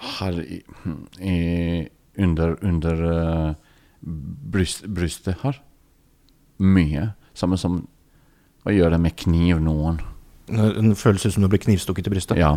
Her 0.00 0.38
i, 0.40 0.60
i 1.20 1.34
Under, 2.20 2.54
under 2.66 3.02
uh, 3.04 3.50
bryst, 4.52 4.86
brystet 4.88 5.40
her. 5.44 5.60
Mye. 6.60 7.10
Samme 7.36 7.56
som 7.60 7.82
å 8.66 8.74
gjøre 8.74 8.96
det 8.96 9.04
med 9.04 9.16
kniv 9.16 9.60
noen. 9.64 10.00
Det 10.50 10.96
føles 10.98 11.24
ut 11.26 11.36
som 11.36 11.44
du 11.44 11.48
blir 11.52 11.62
knivstukket 11.62 12.10
i 12.10 12.12
brystet? 12.12 12.40
Ja. 12.40 12.56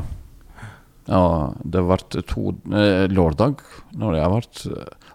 ja 1.08 1.24
det 1.64 1.84
vært 1.88 2.18
to 2.32 2.56
eh, 2.74 3.06
lørdag 3.12 3.62
når 4.00 4.18
jeg 4.18 4.26
har 4.26 4.34
vært 4.34 4.64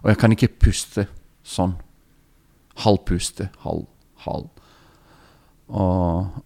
Og 0.03 0.09
jeg 0.13 0.19
kan 0.21 0.31
ikke 0.35 0.51
puste 0.61 1.07
sånn. 1.43 1.73
Halvpuste. 2.83 3.49
Halv, 3.65 3.85
halv. 4.25 4.47
Og 5.69 6.39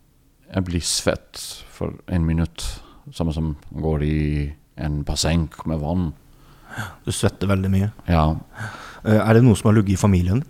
jeg 0.54 0.66
blir 0.68 0.84
svett 0.86 1.40
for 1.74 1.94
en 2.14 2.26
minutt. 2.26 2.66
Samme 3.14 3.34
som 3.36 3.54
går 3.74 4.04
i 4.08 4.18
en 4.82 5.02
basseng 5.06 5.48
med 5.70 5.82
vann. 5.84 6.10
Du 7.06 7.12
svetter 7.14 7.50
veldig 7.52 7.70
mye? 7.70 7.92
Ja. 8.10 8.24
Eh, 9.06 9.20
Er 9.22 9.34
det 9.38 9.44
noe 9.46 9.56
som 9.60 9.70
har 9.70 9.78
ligget 9.78 9.98
i 10.00 10.02
familien? 10.02 10.42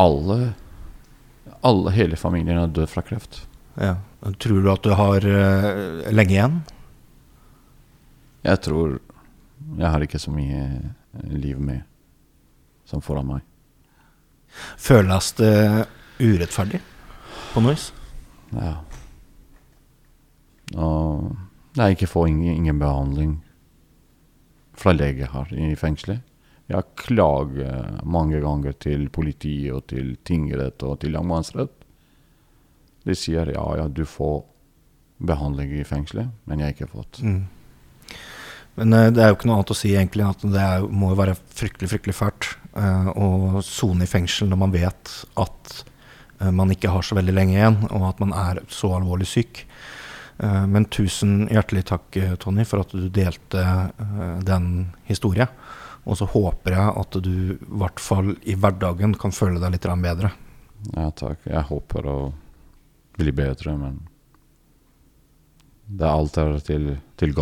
Alle, 0.00 0.54
alle 1.62 1.92
hele 1.94 2.16
familien 2.16 2.58
er 2.58 2.72
død 2.72 2.88
fra 2.88 3.02
kreft. 3.04 3.42
Ja. 3.76 3.96
Tror 4.40 4.62
du 4.64 4.70
at 4.72 4.82
du 4.86 4.94
har 4.96 5.26
eh, 5.28 6.08
lenge 6.14 6.32
igjen? 6.32 6.56
Jeg 8.44 8.60
tror 8.64 8.96
jeg 9.78 9.88
har 9.90 10.00
ikke 10.04 10.20
så 10.20 10.32
mye 10.32 10.62
liv 11.22 11.60
med 11.60 11.82
som 12.84 13.02
foran 13.02 13.28
meg. 13.28 13.44
Føles 14.78 15.32
det 15.38 15.86
urettferdig 16.20 16.80
på 17.54 17.62
noe 17.62 17.74
vis? 17.74 17.88
Ja. 18.54 18.76
Og 20.74 21.34
jeg 21.78 21.96
ikke 21.96 22.10
får 22.10 22.28
ingen, 22.30 22.54
ingen 22.54 22.78
behandling 22.78 23.34
fra 24.74 24.94
lege 24.94 25.28
her 25.30 25.50
i 25.54 25.74
fengselet. 25.78 26.22
Jeg 26.68 26.78
har 26.78 26.94
klaget 26.96 28.04
mange 28.08 28.40
ganger 28.40 28.72
til 28.80 29.08
politiet 29.12 29.74
og 29.74 29.84
til 29.92 30.14
tingrett 30.24 30.82
og 30.86 31.00
til 31.02 31.12
langmannsrett. 31.12 31.74
De 33.04 33.16
sier 33.18 33.50
ja, 33.52 33.64
ja, 33.76 33.88
du 33.88 34.04
får 34.08 34.46
behandling 35.24 35.74
i 35.76 35.84
fengselet, 35.84 36.32
men 36.48 36.60
jeg 36.60 36.70
har 36.70 36.76
ikke 36.76 36.94
fått. 36.94 37.20
Mm. 37.22 37.42
Men 38.78 38.92
eh, 38.92 39.10
det 39.14 39.22
er 39.22 39.32
jo 39.32 39.38
ikke 39.38 39.50
noe 39.50 39.60
annet 39.60 39.74
å 39.74 39.78
si 39.78 39.94
egentlig 39.94 40.26
at 40.26 40.44
det 40.44 40.62
er, 40.62 40.86
må 40.88 41.12
jo 41.12 41.20
være 41.20 41.36
fryktelig 41.38 41.92
fryktelig 41.92 42.16
fælt 42.18 42.50
eh, 42.78 43.10
å 43.14 43.62
sone 43.64 44.06
i 44.06 44.10
fengsel 44.10 44.50
når 44.50 44.62
man 44.64 44.74
vet 44.74 45.14
at 45.40 45.76
eh, 46.40 46.50
man 46.50 46.72
ikke 46.74 46.92
har 46.94 47.06
så 47.06 47.18
veldig 47.18 47.36
lenge 47.36 47.58
igjen, 47.58 47.80
og 47.90 48.08
at 48.10 48.22
man 48.24 48.34
er 48.38 48.64
så 48.72 48.94
alvorlig 48.98 49.28
syk. 49.30 49.64
Eh, 50.42 50.64
men 50.70 50.88
tusen 50.92 51.44
hjertelig 51.52 51.86
takk, 51.92 52.08
eh, 52.18 52.36
Tony, 52.42 52.66
for 52.68 52.84
at 52.84 52.94
du 52.94 53.08
delte 53.08 53.64
den 54.44 54.70
historien. 55.08 55.50
Og 56.04 56.18
så 56.20 56.26
håper 56.28 56.74
jeg 56.76 56.96
at 57.00 57.16
du 57.24 57.36
i 57.54 57.76
hvert 57.80 58.00
fall 58.02 58.34
i 58.44 58.56
hverdagen 58.60 59.14
kan 59.16 59.32
føle 59.32 59.62
deg 59.62 59.72
litt 59.72 59.86
bedre. 60.02 60.34
Ja, 60.92 61.08
takk. 61.16 61.46
Jeg 61.48 61.64
håper 61.70 62.10
å 62.10 62.18
bli 63.16 63.32
bedre, 63.32 63.72
men 63.78 64.02
det 65.86 66.04
er 66.04 66.12
alt 66.12 66.36
er 66.40 66.58
til, 66.64 66.90
til 67.16 67.32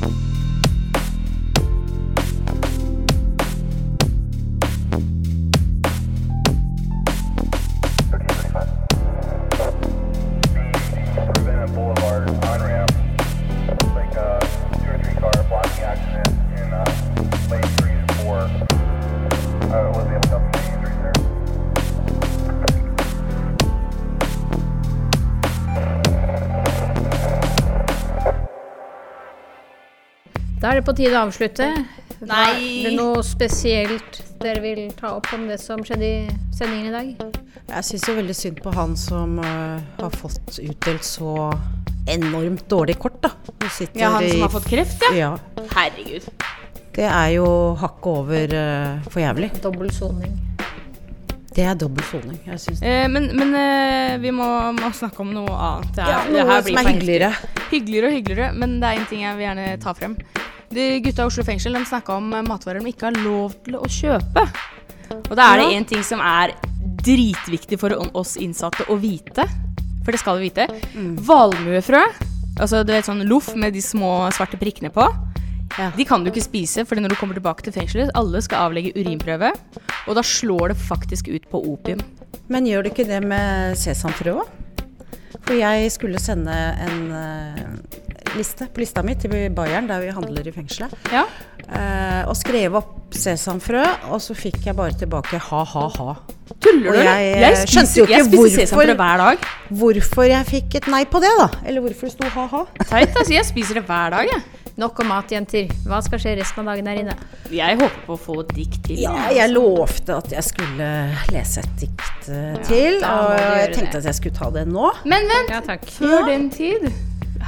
God. 0.00 0.49
Da 30.70 30.76
er 30.76 30.78
det 30.78 30.86
på 30.86 30.92
tide 30.94 31.16
å 31.18 31.24
avslutte. 31.26 31.66
Nei. 32.30 32.50
Er 32.54 32.84
det 32.84 32.90
noe 32.94 33.24
spesielt 33.26 34.20
dere 34.38 34.60
vil 34.62 34.84
ta 34.94 35.16
opp 35.16 35.26
om 35.34 35.48
det 35.50 35.56
som 35.58 35.80
skjedde 35.82 36.06
i 36.06 36.34
sendingen 36.54 36.92
i 36.92 36.92
dag? 36.94 37.38
Jeg 37.72 37.86
syns 37.88 38.04
jo 38.06 38.12
veldig 38.14 38.36
synd 38.38 38.60
på 38.62 38.70
han 38.76 38.92
som 38.94 39.32
uh, 39.42 39.80
har 39.98 40.14
fått 40.14 40.60
utdelt 40.62 41.02
så 41.02 41.32
enormt 42.06 42.62
dårlig 42.70 43.00
kort, 43.02 43.18
da. 43.24 43.32
Ja, 43.98 44.12
han 44.14 44.28
som 44.28 44.36
i- 44.38 44.44
har 44.44 44.52
fått 44.54 44.68
kreft, 44.70 45.02
ja? 45.08 45.10
ja. 45.18 45.64
Herregud. 45.74 46.30
Det 46.94 47.08
er 47.10 47.32
jo 47.34 47.48
hakket 47.82 48.06
over 48.14 48.54
uh, 48.54 49.10
for 49.10 49.24
jævlig. 49.24 49.50
Dobbel 49.66 49.90
soning. 49.90 50.36
Det 51.50 51.64
er 51.66 51.74
dobbel 51.74 52.06
soning. 52.12 52.38
Jeg 52.46 52.62
syns 52.62 52.84
Eh, 52.86 53.08
men 53.10 53.26
men 53.34 53.56
eh, 53.58 54.18
vi 54.22 54.30
må, 54.30 54.46
må 54.78 54.92
snakke 54.94 55.18
om 55.26 55.34
noe 55.34 55.50
annet. 55.50 55.96
Det 55.98 56.06
Ja, 56.06 56.20
det 56.30 56.44
noe 56.46 56.60
blir 56.62 56.76
som 56.76 56.78
er 56.86 56.92
hyggeligere. 56.92 57.32
Hyggeligere 57.72 58.06
og 58.12 58.14
hyggeligere, 58.20 58.52
men 58.54 58.78
det 58.78 58.86
er 58.92 59.00
en 59.02 59.10
ting 59.10 59.24
jeg 59.26 59.34
vil 59.40 59.48
gjerne 59.48 59.66
ta 59.82 59.96
frem. 59.98 60.14
De 60.70 61.00
gutta 61.02 61.22
i 61.22 61.26
Oslo 61.26 61.42
fengsel 61.42 61.74
de 61.74 61.80
snakka 61.88 62.14
om 62.14 62.28
matvarer 62.46 62.78
de 62.84 62.92
ikke 62.92 63.08
har 63.08 63.16
lov 63.24 63.56
til 63.66 63.74
å 63.80 63.88
kjøpe. 63.90 64.44
Og 65.18 65.32
da 65.34 65.48
er 65.52 65.56
det 65.58 65.64
Ja. 65.66 65.78
én 65.80 65.86
ting 65.86 66.02
som 66.04 66.20
er 66.20 66.52
dritviktig 67.02 67.78
for 67.80 67.90
oss 68.14 68.36
innsatte 68.36 68.86
å 68.86 68.94
vite. 69.00 69.48
For 70.04 70.12
det 70.12 70.20
skal 70.20 70.38
vi 70.38 70.48
vite. 70.48 70.68
Valmuefrø, 71.26 72.04
altså 72.60 72.84
du 72.86 72.92
vet 72.92 73.04
sånn 73.04 73.26
loff 73.26 73.54
med 73.56 73.72
de 73.72 73.80
små 73.80 74.30
svarte 74.30 74.58
prikkene 74.58 74.92
på. 74.92 75.06
De 75.96 76.04
kan 76.04 76.22
du 76.22 76.30
ikke 76.30 76.42
spise, 76.42 76.84
fordi 76.86 77.00
når 77.02 77.08
du 77.10 77.14
kommer 77.16 77.34
tilbake 77.34 77.62
til 77.62 77.72
fengselet, 77.72 78.10
alle 78.14 78.40
skal 78.40 78.70
avlegge 78.70 78.94
urinprøve. 78.94 79.52
Og 80.06 80.14
da 80.14 80.22
slår 80.22 80.68
det 80.68 80.76
faktisk 80.76 81.28
ut 81.34 81.50
på 81.50 81.64
opium. 81.66 81.98
Men 82.48 82.64
gjør 82.66 82.84
det 82.84 82.94
ikke 82.94 83.06
det 83.06 83.22
med 83.24 83.76
sesamfrø 83.76 84.38
òg? 84.42 84.46
For 85.46 85.56
jeg 85.58 85.90
skulle 85.94 86.20
sende 86.22 86.54
en 86.86 86.98
eh, 87.16 87.62
liste 88.36 88.68
på 88.70 88.82
lista 88.82 89.02
mi 89.06 89.14
til 89.18 89.32
Bayern, 89.56 89.88
der 89.90 90.02
vi 90.04 90.12
handler 90.14 90.46
i 90.46 90.52
fengselet. 90.54 90.92
Eh, 91.70 92.22
og 92.28 92.34
skrev 92.38 92.76
opp 92.80 93.14
sesamfrø, 93.14 93.82
og 94.10 94.20
så 94.22 94.34
fikk 94.38 94.60
jeg 94.68 94.76
bare 94.78 94.94
tilbake 94.98 95.38
ha-ha-ha. 95.48 96.14
Tuller 96.60 96.92
du? 96.92 96.98
jeg, 96.98 97.26
eh, 97.34 97.40
Jeg 97.40 97.68
skjønte 97.70 97.98
jo 98.00 98.06
ikke 98.06 98.22
sesamfrø 98.26 98.86
hvorfor, 98.86 98.94
hver 99.02 99.22
dag. 99.24 99.50
hvorfor 99.82 100.28
jeg 100.30 100.46
fikk 100.50 100.78
et 100.82 100.88
nei 100.92 101.04
på 101.10 101.20
det, 101.22 101.30
da. 101.40 101.48
Eller 101.64 101.84
hvorfor 101.84 102.10
det 102.10 102.14
sto 102.16 102.30
ha-ha. 102.36 102.64
Teit, 102.84 103.14
altså. 103.16 103.32
Jeg 103.34 103.46
spiser 103.48 103.80
det 103.80 103.84
hver 103.88 104.10
dag, 104.16 104.30
jeg. 104.34 104.42
Nok 104.80 105.00
om 105.02 105.10
mat, 105.12 105.28
jenter. 105.34 105.68
Hva 105.84 105.98
skal 106.04 106.20
skje 106.22 106.32
resten 106.38 106.62
av 106.62 106.70
dagen 106.72 106.86
her 106.88 107.00
inne? 107.02 107.14
Jeg 107.52 107.76
håper 107.76 108.00
på 108.06 108.14
å 108.16 108.20
få 108.20 108.36
et 108.44 108.52
dikt 108.56 108.78
til. 108.86 109.02
Ja, 109.02 109.26
jeg 109.34 109.52
lovte 109.52 110.16
at 110.22 110.32
jeg 110.32 110.46
skulle 110.46 110.88
lese 111.34 111.60
et 111.64 111.74
dikt 111.82 112.30
eh, 112.32 112.56
til, 112.64 112.96
Ja, 113.02 113.12
og 113.26 113.34
jeg 113.36 113.74
tenkte 113.74 113.98
det. 113.98 114.00
at 114.00 114.08
jeg 114.08 114.18
skulle 114.22 114.38
ta 114.38 114.48
det 114.54 114.64
nå. 114.70 114.88
Men 115.10 115.28
vent, 115.28 115.90
før 115.98 116.24
den 116.30 116.48
tid 116.54 116.88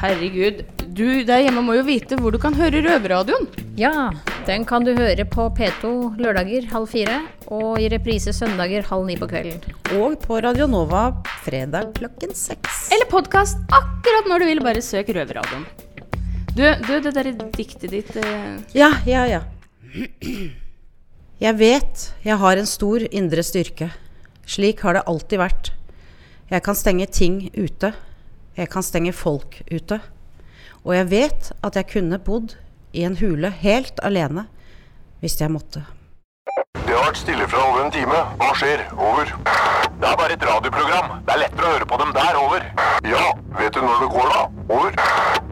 Herregud, 0.03 0.63
du 0.97 1.23
der 1.29 1.43
hjemme 1.45 1.63
må 1.65 1.75
jo 1.77 1.85
vite 1.87 2.17
hvor 2.21 2.33
du 2.35 2.39
kan 2.41 2.57
høre 2.57 2.81
Røverradioen. 2.85 3.45
Ja, 3.81 4.11
den 4.49 4.65
kan 4.69 4.85
du 4.85 4.93
høre 4.97 5.25
på 5.29 5.47
P2 5.57 5.93
lørdager 6.21 6.67
halv 6.73 6.89
fire, 6.91 7.21
og 7.53 7.79
i 7.81 7.89
reprise 7.93 8.33
søndager 8.37 8.85
halv 8.89 9.07
ni 9.09 9.17
på 9.21 9.29
kvelden. 9.31 9.61
Og 10.01 10.17
på 10.25 10.41
Radio 10.45 10.67
Nova 10.69 11.11
fredag 11.45 11.93
klokken 12.01 12.35
seks. 12.37 12.89
Eller 12.93 13.09
podkast 13.13 13.61
akkurat 13.73 14.29
når 14.33 14.43
du 14.45 14.49
vil. 14.51 14.65
Bare 14.65 14.85
søk 14.85 15.13
Røverradioen. 15.13 15.65
Du, 16.53 16.65
du 16.85 17.01
det 17.01 17.15
derre 17.17 17.33
diktet 17.57 17.89
ditt 17.95 18.17
eh, 18.21 18.59
Ja, 18.77 18.91
ja, 19.09 19.23
ja. 19.25 19.41
Jeg 21.41 21.57
vet 21.57 22.03
jeg 22.27 22.37
har 22.43 22.61
en 22.61 22.69
stor 22.69 23.01
indre 23.09 23.41
styrke. 23.41 23.89
Slik 24.45 24.83
har 24.85 24.99
det 24.99 25.07
alltid 25.09 25.41
vært. 25.41 25.71
Jeg 26.53 26.65
kan 26.67 26.77
stenge 26.77 27.07
ting 27.09 27.47
ute. 27.57 27.95
Jeg 28.59 28.69
kan 28.69 28.85
stenge 28.85 29.15
folk 29.17 29.63
ute. 29.73 30.03
Og 30.85 30.93
jeg 30.99 31.09
vet 31.09 31.49
at 31.65 31.79
jeg 31.79 31.89
kunne 31.89 32.21
bodd 32.21 32.59
i 32.93 33.07
en 33.09 33.17
hule 33.17 33.49
helt 33.63 34.03
alene 34.05 34.45
hvis 35.23 35.39
jeg 35.41 35.55
måtte. 35.55 35.87
Det 36.83 36.93
har 36.93 37.07
vært 37.07 37.23
stille 37.23 37.49
fra 37.49 37.65
over 37.71 37.87
en 37.87 37.95
time. 37.95 38.19
Hva 38.43 38.51
skjer? 38.61 38.85
Over. 38.93 39.33
Det 40.03 40.11
er 40.11 40.21
bare 40.21 40.37
et 40.37 40.45
radioprogram. 40.51 41.17
Det 41.25 41.33
er 41.33 41.43
lettere 41.47 41.65
å 41.65 41.75
høre 41.79 41.89
på 41.89 42.03
dem 42.05 42.13
der. 42.19 42.39
Over. 42.43 42.69
Ja, 43.09 43.25
vet 43.57 43.73
du 43.73 43.81
når 43.87 44.05
det 44.05 44.13
går 44.19 44.31
da? 44.35 44.45
Over. 44.69 45.52